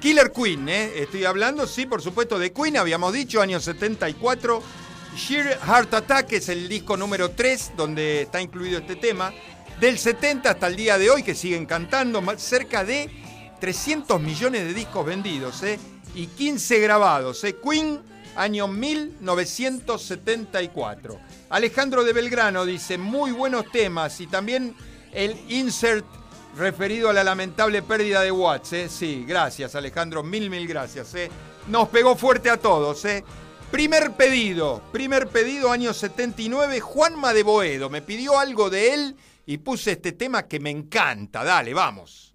Killer 0.00 0.30
Queen, 0.30 0.68
¿eh? 0.68 0.92
Estoy 0.94 1.24
hablando, 1.24 1.66
sí, 1.66 1.86
por 1.86 2.02
supuesto, 2.02 2.38
de 2.38 2.52
Queen, 2.52 2.76
habíamos 2.76 3.12
dicho, 3.12 3.42
año 3.42 3.58
74. 3.58 4.62
Sheer 5.16 5.58
Heart 5.58 5.94
Attack 5.94 6.32
es 6.34 6.48
el 6.48 6.68
disco 6.68 6.96
número 6.96 7.32
3, 7.32 7.72
donde 7.76 8.22
está 8.22 8.40
incluido 8.40 8.78
este 8.78 8.94
tema. 8.94 9.32
Del 9.80 9.98
70 9.98 10.50
hasta 10.50 10.66
el 10.66 10.74
día 10.74 10.98
de 10.98 11.08
hoy, 11.08 11.22
que 11.22 11.36
siguen 11.36 11.64
cantando, 11.64 12.20
cerca 12.36 12.84
de 12.84 13.08
300 13.60 14.20
millones 14.20 14.64
de 14.64 14.74
discos 14.74 15.06
vendidos, 15.06 15.62
¿eh? 15.62 15.78
Y 16.16 16.26
15 16.26 16.80
grabados, 16.80 17.44
¿eh? 17.44 17.54
Queen, 17.62 18.00
año 18.34 18.66
1974. 18.66 21.20
Alejandro 21.50 22.02
de 22.02 22.12
Belgrano 22.12 22.66
dice, 22.66 22.98
muy 22.98 23.30
buenos 23.30 23.70
temas 23.70 24.20
y 24.20 24.26
también 24.26 24.74
el 25.12 25.36
insert 25.48 26.04
referido 26.56 27.08
a 27.08 27.12
la 27.12 27.22
lamentable 27.22 27.80
pérdida 27.82 28.22
de 28.22 28.32
Watts. 28.32 28.72
¿eh? 28.72 28.88
Sí, 28.88 29.24
gracias 29.26 29.76
Alejandro, 29.76 30.24
mil, 30.24 30.50
mil 30.50 30.66
gracias. 30.66 31.14
¿eh? 31.14 31.30
Nos 31.68 31.88
pegó 31.88 32.16
fuerte 32.16 32.50
a 32.50 32.56
todos. 32.56 33.04
¿eh? 33.04 33.22
Primer 33.70 34.10
pedido, 34.12 34.82
primer 34.92 35.28
pedido, 35.28 35.70
año 35.70 35.94
79, 35.94 36.80
Juanma 36.80 37.32
de 37.32 37.44
Boedo. 37.44 37.88
Me 37.90 38.02
pidió 38.02 38.36
algo 38.38 38.70
de 38.70 38.94
él 38.94 39.16
y 39.48 39.56
puse 39.56 39.92
este 39.92 40.12
tema 40.12 40.46
que 40.46 40.60
me 40.60 40.68
encanta. 40.68 41.42
Dale, 41.42 41.72
vamos. 41.72 42.27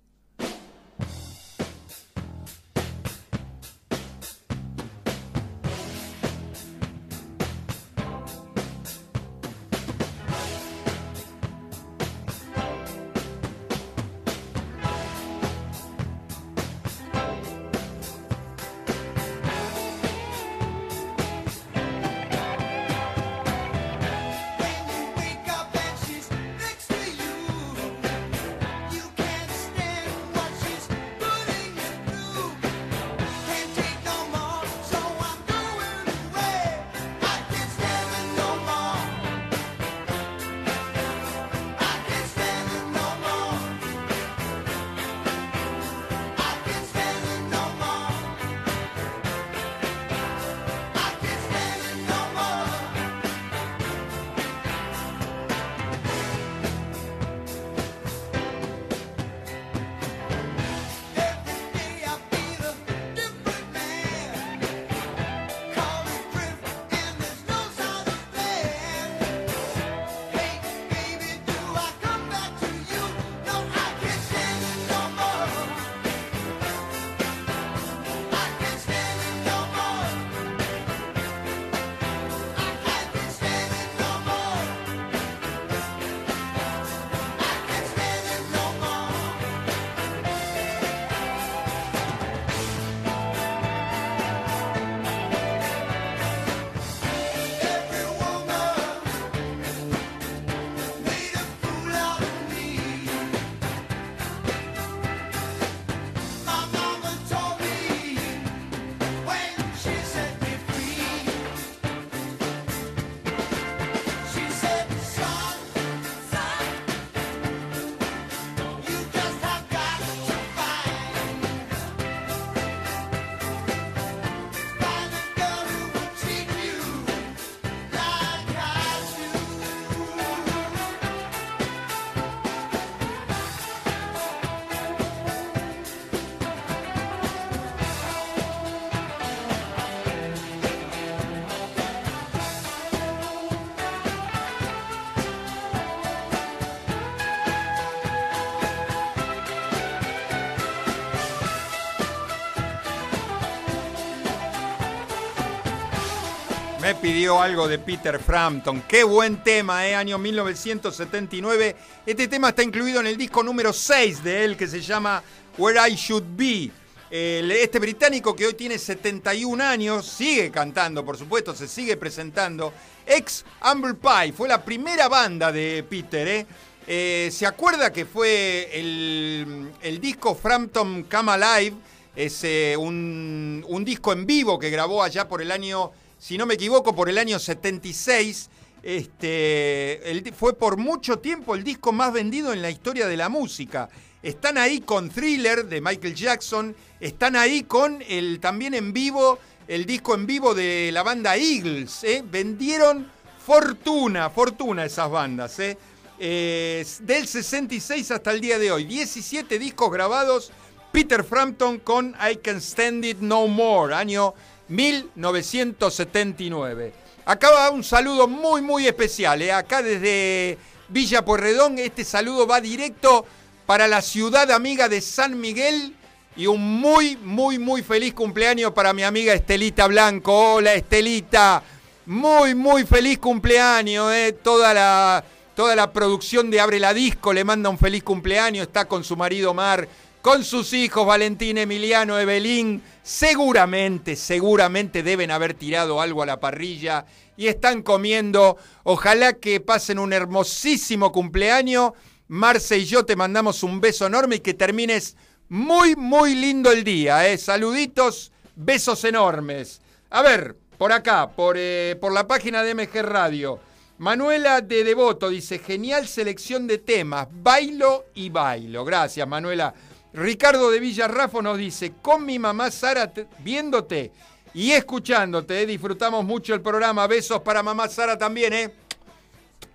Pidió 157.04 157.42
algo 157.42 157.68
de 157.68 157.80
Peter 157.80 158.18
Frampton. 158.18 158.84
Qué 158.88 159.04
buen 159.04 159.44
tema, 159.44 159.86
¿eh? 159.86 159.94
Año 159.94 160.18
1979. 160.18 161.76
Este 162.06 162.30
tema 162.30 162.48
está 162.48 162.64
incluido 162.64 163.02
en 163.02 163.08
el 163.08 163.18
disco 163.18 163.44
número 163.44 163.74
6 163.74 164.24
de 164.24 164.46
él, 164.46 164.56
que 164.56 164.70
se 164.70 164.80
llama 164.80 165.22
Where 165.58 165.82
I 165.86 165.96
Should 165.96 166.24
Be. 166.38 166.72
Este 167.12 167.80
británico 167.80 168.34
que 168.34 168.46
hoy 168.46 168.54
tiene 168.54 168.80
71 168.80 169.62
años, 169.62 170.06
sigue 170.06 170.50
cantando, 170.50 171.04
por 171.04 171.18
supuesto, 171.18 171.54
se 171.54 171.68
sigue 171.68 171.98
presentando. 171.98 172.72
Ex 173.06 173.44
Humble 173.70 173.96
Pie, 173.96 174.32
fue 174.32 174.48
la 174.48 174.64
primera 174.64 175.10
banda 175.10 175.52
de 175.52 175.84
Peter, 175.84 176.26
¿eh? 176.26 176.46
Eh, 176.88 177.30
¿Se 177.34 177.46
acuerda 177.46 177.92
que 177.92 178.06
fue 178.06 178.70
el, 178.72 180.00
disco 180.00 180.36
Frampton 180.36 181.04
Come 181.12 181.34
Alive? 181.34 181.76
Es 182.16 182.46
eh, 182.46 182.78
un 182.78 183.84
disco 183.84 184.14
en 184.14 184.26
vivo 184.26 184.58
que 184.58 184.70
grabó 184.70 185.04
allá 185.04 185.28
por 185.28 185.42
el 185.42 185.52
año, 185.52 185.92
si 186.24 186.38
no 186.38 186.46
me 186.46 186.54
equivoco, 186.54 186.96
por 186.96 187.10
el 187.10 187.18
año 187.18 187.38
76. 187.38 188.50
Este, 188.82 190.24
fue 190.34 190.54
por 190.54 190.78
mucho 190.78 191.20
tiempo 191.20 191.54
el 191.54 191.66
disco 191.66 191.92
más 191.92 192.14
vendido 192.14 192.54
en 192.54 192.62
la 192.62 192.70
historia 192.70 193.08
de 193.08 193.18
la 193.18 193.28
música. 193.28 193.90
Están 194.22 194.58
ahí 194.58 194.80
con 194.80 195.10
Thriller 195.10 195.66
de 195.66 195.82
Michael 195.82 196.16
Jackson, 196.16 196.74
están 197.02 197.36
ahí 197.36 197.64
con 197.64 198.02
el 198.08 198.40
también 198.40 198.74
en 198.74 198.94
vivo, 198.94 199.38
el 199.68 199.86
disco 199.86 200.16
en 200.16 200.26
vivo 200.26 200.54
de 200.54 200.92
la 200.94 201.04
banda 201.04 201.36
Eagles. 201.36 202.06
¿eh? 202.06 202.24
Vendieron 202.26 203.12
fortuna, 203.46 204.30
fortuna 204.30 204.86
esas 204.86 205.12
bandas. 205.12 205.60
¿eh? 205.60 205.78
Eh, 206.20 206.86
del 207.02 207.28
66 207.28 208.12
hasta 208.12 208.32
el 208.32 208.40
día 208.40 208.58
de 208.60 208.72
hoy, 208.72 208.86
17 208.86 209.60
discos 209.60 209.92
grabados. 209.92 210.54
Peter 210.94 211.24
Frampton 211.24 211.80
con 211.80 212.16
I 212.22 212.38
Can 212.38 212.62
Stand 212.62 213.04
It 213.04 213.18
No 213.18 213.48
More, 213.48 213.96
año 213.96 214.36
1979. 214.68 216.94
Acá 217.26 217.52
va 217.52 217.70
un 217.70 217.84
saludo 217.84 218.28
muy, 218.28 218.62
muy 218.62 218.88
especial. 218.88 219.42
¿eh? 219.42 219.52
Acá 219.52 219.82
desde 219.82 220.58
Villa 220.90 221.24
Pueyrredón, 221.24 221.80
este 221.80 222.04
saludo 222.04 222.46
va 222.46 222.60
directo 222.60 223.26
para 223.66 223.88
la 223.88 224.02
ciudad 224.02 224.52
amiga 224.52 224.90
de 224.90 225.00
San 225.00 225.40
Miguel 225.40 225.96
y 226.36 226.48
un 226.48 226.62
muy, 226.62 227.16
muy, 227.18 227.60
muy 227.60 227.82
feliz 227.82 228.14
cumpleaños 228.14 228.74
para 228.74 228.94
mi 228.94 229.04
amiga 229.04 229.34
Estelita 229.34 229.88
Blanco. 229.88 230.56
Hola 230.56 230.74
Estelita, 230.74 231.64
muy, 232.06 232.56
muy 232.56 232.86
feliz 232.86 233.20
cumpleaños. 233.20 234.12
¿eh? 234.12 234.38
Toda, 234.44 234.74
la, 234.74 235.24
toda 235.56 235.76
la 235.76 235.94
producción 235.94 236.52
de 236.52 236.60
Abre 236.60 236.80
la 236.80 236.94
Disco 236.94 237.32
le 237.32 237.44
manda 237.44 237.70
un 237.70 237.78
feliz 237.78 238.04
cumpleaños. 238.04 238.68
Está 238.68 238.86
con 238.86 239.04
su 239.04 239.16
marido 239.16 239.54
Mar, 239.54 239.88
con 240.24 240.46
sus 240.46 240.72
hijos 240.72 241.06
Valentín, 241.06 241.58
Emiliano, 241.58 242.18
Evelyn. 242.18 242.82
Seguramente, 243.04 244.16
seguramente 244.16 245.04
deben 245.04 245.32
haber 245.32 245.54
tirado 245.54 246.00
algo 246.00 246.24
a 246.24 246.26
la 246.26 246.40
parrilla 246.40 247.06
y 247.36 247.48
están 247.48 247.84
comiendo. 247.84 248.56
Ojalá 248.84 249.34
que 249.34 249.60
pasen 249.60 250.00
un 250.00 250.14
hermosísimo 250.14 251.12
cumpleaños. 251.12 251.92
Marce 252.30 252.78
y 252.78 252.86
yo 252.86 253.04
te 253.06 253.18
mandamos 253.18 253.64
un 253.64 253.82
beso 253.82 254.08
enorme 254.08 254.38
y 254.38 254.40
que 254.40 254.54
termines 254.54 255.18
muy, 255.50 255.98
muy 255.98 256.36
lindo 256.36 256.72
el 256.72 256.86
día. 256.86 257.28
¿eh? 257.28 257.38
Saluditos, 257.38 258.32
besos 258.56 259.04
enormes. 259.04 259.82
A 260.10 260.22
ver, 260.22 260.56
por 260.78 260.94
acá, 260.94 261.32
por, 261.32 261.58
eh, 261.60 261.98
por 262.00 262.14
la 262.14 262.26
página 262.26 262.64
de 262.64 262.74
MG 262.74 263.02
Radio. 263.02 263.60
Manuela 263.98 264.62
de 264.62 264.86
Devoto 264.86 265.30
dice, 265.30 265.60
genial 265.60 266.08
selección 266.08 266.66
de 266.66 266.78
temas, 266.78 267.28
bailo 267.30 268.06
y 268.16 268.30
bailo. 268.30 268.86
Gracias, 268.86 269.28
Manuela. 269.28 269.74
Ricardo 270.14 270.70
de 270.70 270.80
Villarrafo 270.80 271.42
nos 271.42 271.58
dice, 271.58 271.94
con 272.02 272.26
mi 272.26 272.38
mamá 272.38 272.70
Sara 272.72 273.12
te- 273.12 273.28
viéndote 273.40 274.12
y 274.54 274.72
escuchándote, 274.72 275.62
eh, 275.62 275.66
disfrutamos 275.66 276.24
mucho 276.24 276.54
el 276.54 276.62
programa. 276.62 277.08
Besos 277.08 277.42
para 277.42 277.64
mamá 277.64 277.88
Sara 277.90 278.18
también, 278.18 278.54
¿eh? 278.54 278.74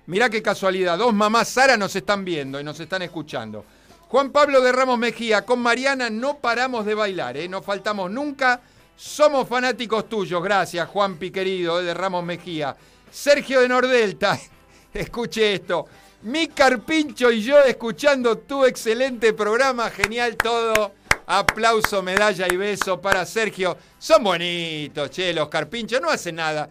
Mirá 0.06 0.30
qué 0.30 0.40
casualidad, 0.40 0.96
dos 0.96 1.12
mamás 1.12 1.48
Sara 1.48 1.76
nos 1.76 1.94
están 1.96 2.24
viendo 2.24 2.60
y 2.60 2.64
nos 2.64 2.78
están 2.80 3.02
escuchando. 3.02 3.64
Juan 4.08 4.30
Pablo 4.30 4.60
de 4.62 4.72
Ramos 4.72 4.98
Mejía, 4.98 5.44
con 5.44 5.58
Mariana 5.58 6.08
no 6.08 6.38
paramos 6.38 6.86
de 6.86 6.94
bailar, 6.94 7.36
¿eh? 7.36 7.48
no 7.48 7.60
faltamos 7.60 8.10
nunca, 8.10 8.60
somos 8.96 9.46
fanáticos 9.46 10.08
tuyos, 10.08 10.42
gracias 10.42 10.88
Juanpi 10.88 11.30
querido 11.30 11.80
eh, 11.80 11.84
de 11.84 11.92
Ramos 11.94 12.24
Mejía. 12.24 12.74
Sergio 13.10 13.60
de 13.60 13.68
Nordelta, 13.68 14.38
escuche 14.94 15.52
esto, 15.54 15.86
mi 16.22 16.48
carpincho 16.48 17.30
y 17.30 17.42
yo 17.42 17.60
escuchando 17.60 18.38
tu 18.38 18.64
excelente 18.64 19.32
programa, 19.32 19.90
genial 19.90 20.36
todo. 20.36 20.92
Aplauso, 21.26 22.02
medalla 22.02 22.46
y 22.50 22.56
beso 22.56 23.00
para 23.00 23.26
Sergio. 23.26 23.76
Son 23.98 24.24
bonitos, 24.24 25.10
che, 25.10 25.32
los 25.34 25.48
carpinchos, 25.48 26.00
no 26.00 26.08
hacen 26.08 26.36
nada. 26.36 26.68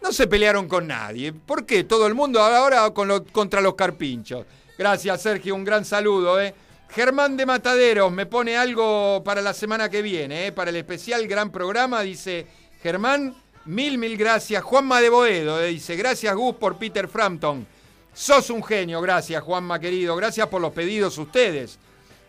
No 0.00 0.12
se 0.12 0.26
pelearon 0.26 0.68
con 0.68 0.86
nadie. 0.86 1.32
¿Por 1.32 1.66
qué? 1.66 1.84
Todo 1.84 2.06
el 2.06 2.14
mundo 2.14 2.40
ahora 2.40 2.92
lo- 3.04 3.24
contra 3.24 3.60
los 3.60 3.74
carpinchos. 3.74 4.46
Gracias, 4.78 5.22
Sergio. 5.22 5.54
Un 5.54 5.64
gran 5.64 5.84
saludo. 5.84 6.40
¿eh? 6.40 6.54
Germán 6.90 7.36
de 7.36 7.46
Mataderos 7.46 8.12
me 8.12 8.26
pone 8.26 8.56
algo 8.56 9.22
para 9.24 9.40
la 9.42 9.52
semana 9.54 9.88
que 9.88 10.02
viene, 10.02 10.46
¿eh? 10.46 10.52
para 10.52 10.70
el 10.70 10.76
especial 10.76 11.26
gran 11.26 11.50
programa. 11.50 12.02
Dice 12.02 12.46
Germán, 12.82 13.34
mil, 13.64 13.98
mil 13.98 14.16
gracias. 14.16 14.62
Juanma 14.62 15.00
de 15.00 15.08
Boedo 15.08 15.60
¿eh? 15.60 15.68
dice, 15.68 15.96
gracias 15.96 16.34
Gus 16.34 16.56
por 16.56 16.78
Peter 16.78 17.08
Frampton. 17.08 17.66
Sos 18.14 18.50
un 18.50 18.62
genio, 18.62 19.00
gracias 19.00 19.42
Juanma 19.42 19.78
querido. 19.78 20.14
Gracias 20.16 20.46
por 20.48 20.60
los 20.60 20.72
pedidos 20.72 21.16
ustedes. 21.18 21.78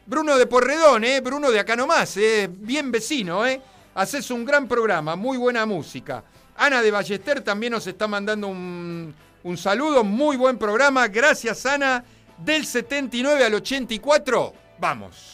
Bruno 0.06 0.38
de 0.38 0.46
Porredón, 0.46 1.04
¿eh? 1.04 1.22
Bruno 1.22 1.52
de 1.52 1.60
acá 1.60 1.76
nomás, 1.76 2.18
¿eh? 2.18 2.50
bien 2.52 2.92
vecino, 2.92 3.46
¿eh? 3.46 3.62
Haces 3.96 4.32
un 4.32 4.44
gran 4.44 4.68
programa, 4.68 5.16
muy 5.16 5.38
buena 5.38 5.66
música. 5.66 6.24
Ana 6.56 6.82
de 6.82 6.92
Ballester 6.92 7.42
también 7.42 7.74
nos 7.74 7.88
está 7.88 8.08
mandando 8.08 8.48
un, 8.48 9.14
un 9.44 9.58
saludo, 9.58 10.04
muy 10.04 10.36
buen 10.36 10.58
programa. 10.58 11.08
Gracias, 11.08 11.66
Ana. 11.66 12.04
Del 12.38 12.66
79 12.66 13.46
al 13.46 13.54
84, 13.54 14.54
vamos. 14.80 15.33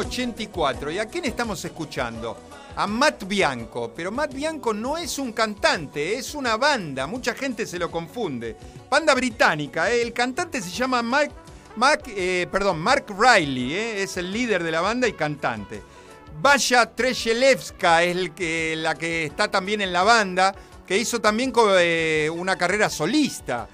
1984. 0.00 0.90
¿Y 0.90 0.98
a 0.98 1.06
quién 1.06 1.24
estamos 1.26 1.64
escuchando? 1.64 2.36
A 2.76 2.86
Matt 2.86 3.24
Bianco. 3.24 3.92
Pero 3.94 4.10
Matt 4.10 4.32
Bianco 4.32 4.72
no 4.72 4.96
es 4.96 5.18
un 5.18 5.32
cantante, 5.32 6.14
es 6.14 6.34
una 6.34 6.56
banda. 6.56 7.06
Mucha 7.06 7.34
gente 7.34 7.66
se 7.66 7.78
lo 7.78 7.90
confunde. 7.90 8.56
Banda 8.88 9.14
británica. 9.14 9.90
¿eh? 9.90 10.02
El 10.02 10.12
cantante 10.12 10.62
se 10.62 10.70
llama 10.70 11.02
Mark, 11.02 11.32
Mark, 11.76 12.04
eh, 12.08 12.46
perdón, 12.50 12.80
Mark 12.80 13.06
Riley. 13.08 13.74
¿eh? 13.74 14.02
Es 14.02 14.16
el 14.16 14.32
líder 14.32 14.62
de 14.62 14.70
la 14.70 14.80
banda 14.80 15.06
y 15.06 15.12
cantante. 15.12 15.82
Vaya 16.40 16.86
Treshelevska 16.86 18.02
es 18.02 18.16
la 18.78 18.94
que 18.94 19.26
está 19.26 19.50
también 19.50 19.82
en 19.82 19.92
la 19.92 20.04
banda, 20.04 20.54
que 20.86 20.96
hizo 20.96 21.20
también 21.20 21.52
una 22.32 22.56
carrera 22.56 22.88
solista. 22.88 23.68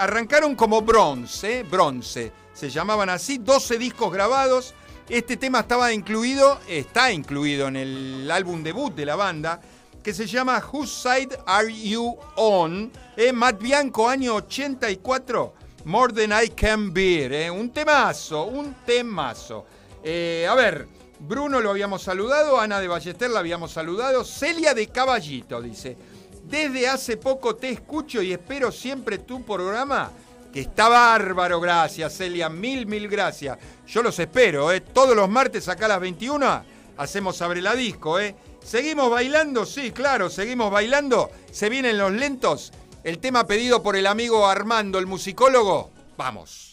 Arrancaron 0.00 0.56
como 0.56 0.82
bronce, 0.82 1.62
bronce. 1.62 2.32
Se 2.52 2.70
llamaban 2.70 3.08
así, 3.08 3.38
12 3.38 3.78
discos 3.78 4.12
grabados, 4.12 4.74
este 5.08 5.38
tema 5.38 5.60
estaba 5.60 5.90
incluido, 5.90 6.60
está 6.68 7.10
incluido 7.10 7.68
en 7.68 7.76
el 7.76 8.30
álbum 8.30 8.62
debut 8.62 8.94
de 8.94 9.06
la 9.06 9.16
banda, 9.16 9.58
que 10.02 10.12
se 10.12 10.26
llama 10.26 10.62
Whose 10.70 10.92
Side 10.92 11.38
Are 11.46 11.72
You 11.72 12.14
On? 12.36 12.92
¿eh? 13.16 13.32
Matt 13.32 13.58
Bianco, 13.58 14.06
año 14.06 14.34
84, 14.34 15.54
More 15.86 16.12
Than 16.12 16.44
I 16.44 16.50
Can 16.50 16.92
Bear. 16.92 17.32
¿eh? 17.32 17.50
Un 17.50 17.70
temazo, 17.70 18.44
un 18.48 18.74
temazo. 18.84 19.64
Eh, 20.04 20.46
a 20.46 20.54
ver, 20.54 20.86
Bruno 21.20 21.62
lo 21.62 21.70
habíamos 21.70 22.02
saludado, 22.02 22.60
Ana 22.60 22.78
de 22.78 22.88
Ballester 22.88 23.30
la 23.30 23.40
habíamos 23.40 23.72
saludado, 23.72 24.26
Celia 24.26 24.74
de 24.74 24.88
Caballito 24.88 25.62
dice, 25.62 25.96
desde 26.44 26.86
hace 26.86 27.16
poco 27.16 27.56
te 27.56 27.70
escucho 27.70 28.20
y 28.20 28.32
espero 28.32 28.70
siempre 28.70 29.16
tu 29.16 29.42
programa, 29.42 30.12
está 30.60 30.88
bárbaro, 30.88 31.60
gracias 31.60 32.16
Celia, 32.16 32.48
mil, 32.48 32.86
mil 32.86 33.08
gracias. 33.08 33.58
Yo 33.86 34.02
los 34.02 34.18
espero, 34.18 34.72
¿eh? 34.72 34.80
todos 34.80 35.14
los 35.14 35.28
martes 35.28 35.68
acá 35.68 35.86
a 35.86 35.88
las 35.88 36.00
21 36.00 36.64
hacemos 36.98 37.40
Abre 37.40 37.62
la 37.62 37.74
Disco. 37.74 38.20
¿eh? 38.20 38.36
¿Seguimos 38.62 39.10
bailando? 39.10 39.64
Sí, 39.64 39.92
claro, 39.92 40.28
seguimos 40.28 40.70
bailando. 40.70 41.30
¿Se 41.50 41.68
vienen 41.68 41.96
los 41.96 42.12
lentos? 42.12 42.72
El 43.04 43.18
tema 43.18 43.46
pedido 43.46 43.82
por 43.82 43.96
el 43.96 44.06
amigo 44.06 44.46
Armando, 44.46 44.98
el 44.98 45.06
musicólogo. 45.06 45.90
Vamos. 46.16 46.67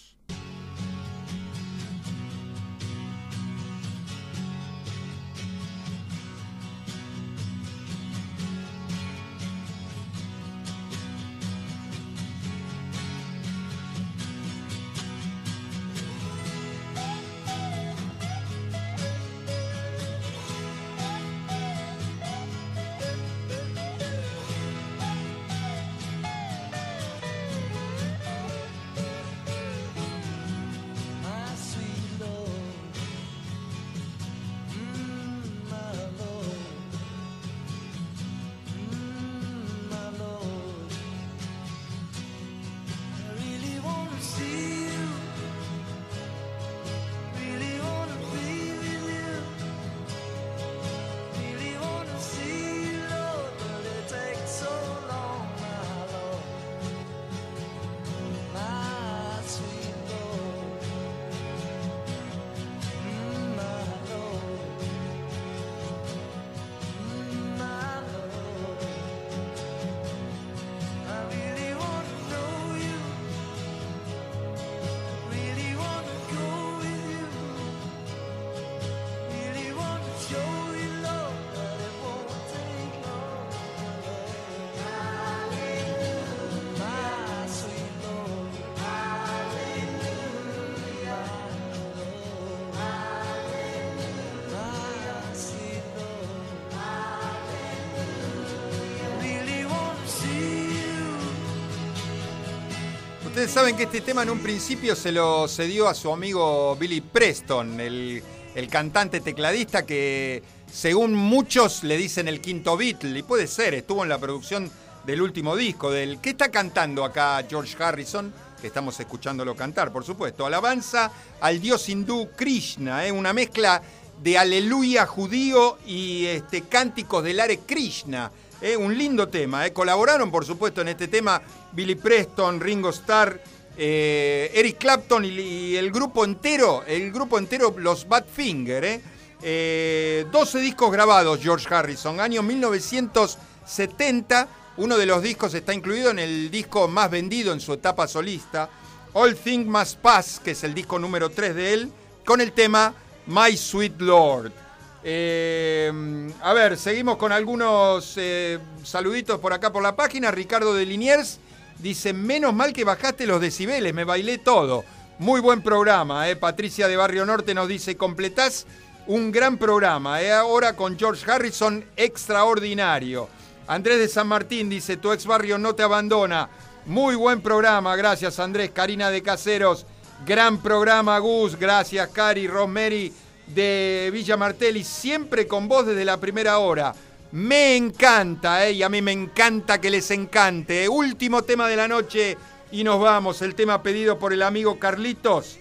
Saben 103.47 103.77
que 103.77 103.83
este 103.83 104.01
tema 104.01 104.23
en 104.23 104.31
un 104.31 104.39
principio 104.39 104.95
se 104.95 105.11
lo 105.11 105.47
cedió 105.47 105.87
a 105.87 105.93
su 105.93 106.11
amigo 106.11 106.75
Billy 106.75 106.99
Preston, 106.99 107.79
el, 107.79 108.21
el 108.53 108.67
cantante 108.67 109.21
tecladista 109.21 109.85
que 109.85 110.43
según 110.69 111.13
muchos 111.13 111.83
le 111.83 111.95
dicen 111.95 112.27
el 112.27 112.41
quinto 112.41 112.75
Beatle, 112.75 113.17
y 113.17 113.23
puede 113.23 113.47
ser, 113.47 113.73
estuvo 113.73 114.03
en 114.03 114.09
la 114.09 114.17
producción 114.17 114.69
del 115.05 115.21
último 115.21 115.55
disco, 115.55 115.89
del 115.89 116.19
¿qué 116.19 116.31
está 116.31 116.49
cantando 116.51 117.05
acá 117.05 117.45
George 117.47 117.81
Harrison? 117.81 118.33
Que 118.59 118.67
estamos 118.67 118.99
escuchándolo 118.99 119.55
cantar, 119.55 119.93
por 119.93 120.03
supuesto. 120.03 120.45
Alabanza 120.45 121.11
al 121.39 121.61
dios 121.61 121.87
hindú 121.87 122.29
Krishna, 122.35 123.05
¿eh? 123.05 123.11
una 123.11 123.31
mezcla 123.31 123.81
de 124.21 124.37
aleluya 124.37 125.05
judío 125.05 125.77
y 125.85 126.25
este, 126.25 126.63
cánticos 126.63 127.23
del 127.23 127.39
Hare 127.39 127.59
Krishna. 127.59 128.31
¿Eh? 128.65 128.75
Un 128.75 128.97
lindo 128.97 129.27
tema. 129.27 129.65
¿eh? 129.65 129.73
Colaboraron, 129.73 130.31
por 130.31 130.45
supuesto, 130.45 130.81
en 130.81 130.89
este 130.89 131.07
tema 131.07 131.41
Billy 131.71 131.95
Preston, 131.95 132.59
Ringo 132.59 132.89
Starr, 132.89 133.41
eh, 133.77 134.51
Eric 134.53 134.77
Clapton 134.79 135.25
y, 135.25 135.75
el 135.75 135.91
grupo 135.91 136.25
entero, 136.25 136.83
el 136.87 137.11
grupo 137.11 137.37
entero, 137.37 137.75
los 137.77 138.07
Badfinger. 138.07 139.01
Eh, 139.41 140.25
12 140.31 140.59
discos 140.59 140.91
grabados, 140.91 141.39
George 141.41 141.67
Harrison, 141.73 142.19
año 142.19 142.41
1970. 142.41 144.47
Uno 144.77 144.97
de 144.97 145.05
los 145.05 145.21
discos 145.21 145.53
está 145.53 145.73
incluido 145.73 146.09
en 146.09 146.19
el 146.19 146.49
disco 146.49 146.87
más 146.87 147.11
vendido 147.11 147.53
en 147.53 147.61
su 147.61 147.73
etapa 147.73 148.07
solista, 148.07 148.69
All 149.13 149.35
Things 149.35 149.67
Must 149.67 149.99
Pass, 149.99 150.41
que 150.43 150.51
es 150.51 150.63
el 150.63 150.73
disco 150.73 150.99
número 150.99 151.29
3 151.29 151.55
de 151.55 151.73
él, 151.73 151.91
con 152.25 152.41
el 152.41 152.51
tema 152.51 152.93
My 153.27 153.55
Sweet 153.55 154.01
Lord. 154.01 154.64
Eh, 155.07 156.31
a 156.41 156.53
ver, 156.53 156.77
seguimos 156.77 157.17
con 157.17 157.31
algunos 157.31 158.15
eh, 158.17 158.57
saluditos 158.83 159.39
por 159.39 159.53
acá 159.53 159.71
por 159.71 159.83
la 159.83 159.95
página. 159.95 160.31
Ricardo 160.31 160.73
de 160.73 160.83
Liniers 160.83 161.39
dice, 161.77 162.11
menos 162.11 162.55
mal 162.55 162.73
que 162.73 162.83
bajaste 162.83 163.27
los 163.27 163.39
decibeles, 163.39 163.93
me 163.93 164.03
bailé 164.03 164.39
todo. 164.39 164.83
Muy 165.19 165.41
buen 165.41 165.61
programa, 165.61 166.27
eh. 166.27 166.35
Patricia 166.35 166.87
de 166.87 166.97
Barrio 166.97 167.23
Norte 167.23 167.53
nos 167.53 167.67
dice, 167.67 167.95
completás 167.95 168.65
un 169.05 169.31
gran 169.31 169.59
programa, 169.59 170.17
ahora 170.39 170.75
con 170.75 170.97
George 170.97 171.29
Harrison, 171.31 171.85
extraordinario. 171.95 173.29
Andrés 173.67 173.99
de 173.99 174.07
San 174.07 174.27
Martín 174.27 174.69
dice, 174.71 174.97
tu 174.97 175.11
ex 175.11 175.27
barrio 175.27 175.59
no 175.59 175.75
te 175.75 175.83
abandona. 175.83 176.49
Muy 176.87 177.13
buen 177.13 177.41
programa, 177.41 177.95
gracias 177.95 178.39
Andrés. 178.39 178.71
Karina 178.71 179.11
de 179.11 179.21
Caseros, 179.21 179.85
gran 180.25 180.63
programa 180.63 181.19
Gus, 181.19 181.59
gracias 181.59 182.09
Cari, 182.09 182.47
Rosemary 182.47 183.13
de 183.47 184.09
Villa 184.13 184.37
Martelli, 184.37 184.83
siempre 184.83 185.47
con 185.47 185.67
vos 185.67 185.85
desde 185.85 186.05
la 186.05 186.19
primera 186.19 186.57
hora. 186.59 186.93
Me 187.31 187.75
encanta, 187.75 188.65
¿eh? 188.65 188.73
y 188.73 188.83
a 188.83 188.89
mí 188.89 189.01
me 189.01 189.11
encanta 189.11 189.81
que 189.81 189.89
les 189.89 190.09
encante. 190.11 190.87
Último 190.87 191.41
tema 191.43 191.67
de 191.67 191.75
la 191.75 191.87
noche 191.87 192.37
y 192.71 192.83
nos 192.83 192.99
vamos, 192.99 193.41
el 193.41 193.55
tema 193.55 193.83
pedido 193.83 194.17
por 194.17 194.33
el 194.33 194.41
amigo 194.41 194.79
Carlitos. 194.79 195.57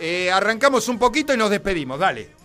Eh, 0.00 0.30
arrancamos 0.30 0.88
un 0.88 0.98
poquito 0.98 1.32
y 1.32 1.36
nos 1.36 1.50
despedimos, 1.50 1.98
dale. 1.98 2.41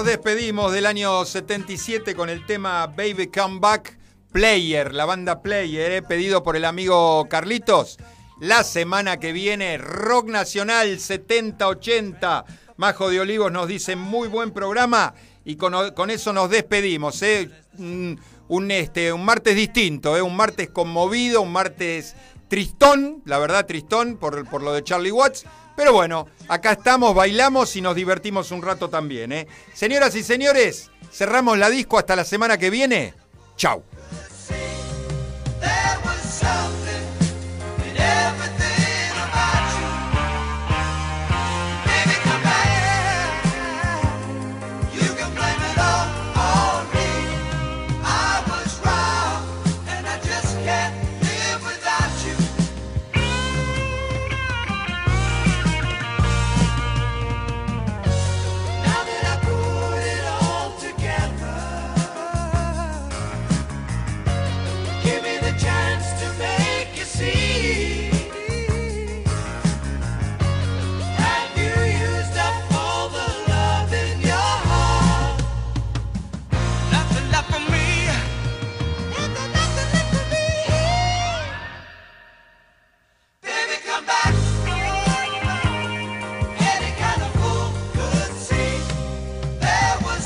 Nos 0.00 0.06
despedimos 0.06 0.72
del 0.72 0.86
año 0.86 1.26
77 1.26 2.14
con 2.14 2.30
el 2.30 2.46
tema 2.46 2.86
Baby 2.86 3.26
Come 3.26 3.60
Back 3.60 3.98
Player, 4.32 4.94
la 4.94 5.04
banda 5.04 5.42
Player, 5.42 5.92
eh, 5.92 6.00
pedido 6.00 6.42
por 6.42 6.56
el 6.56 6.64
amigo 6.64 7.26
Carlitos. 7.28 7.98
La 8.40 8.64
semana 8.64 9.18
que 9.18 9.32
viene, 9.32 9.76
Rock 9.76 10.30
Nacional 10.30 10.98
70-80. 10.98 12.46
Majo 12.78 13.10
de 13.10 13.20
Olivos 13.20 13.52
nos 13.52 13.68
dice 13.68 13.94
muy 13.94 14.28
buen 14.28 14.52
programa 14.52 15.12
y 15.44 15.56
con, 15.56 15.74
eso 16.08 16.32
nos 16.32 16.48
despedimos. 16.48 17.20
eh. 17.20 17.50
Este, 18.70 19.12
un 19.12 19.24
martes 19.26 19.54
distinto, 19.54 20.16
eh, 20.16 20.22
un 20.22 20.34
martes 20.34 20.70
conmovido, 20.70 21.42
un 21.42 21.52
martes 21.52 22.16
tristón, 22.48 23.20
la 23.26 23.38
verdad 23.38 23.66
tristón 23.66 24.16
por 24.16 24.62
lo 24.62 24.72
de 24.72 24.82
Charlie 24.82 25.12
Watts. 25.12 25.44
Pero 25.80 25.94
bueno, 25.94 26.28
acá 26.46 26.72
estamos, 26.72 27.14
bailamos 27.14 27.74
y 27.74 27.80
nos 27.80 27.96
divertimos 27.96 28.50
un 28.50 28.60
rato 28.60 28.90
también. 28.90 29.32
¿eh? 29.32 29.46
Señoras 29.72 30.14
y 30.14 30.22
señores, 30.22 30.90
cerramos 31.10 31.56
la 31.56 31.70
disco 31.70 31.98
hasta 31.98 32.14
la 32.14 32.26
semana 32.26 32.58
que 32.58 32.68
viene. 32.68 33.14
Chau. 33.56 33.82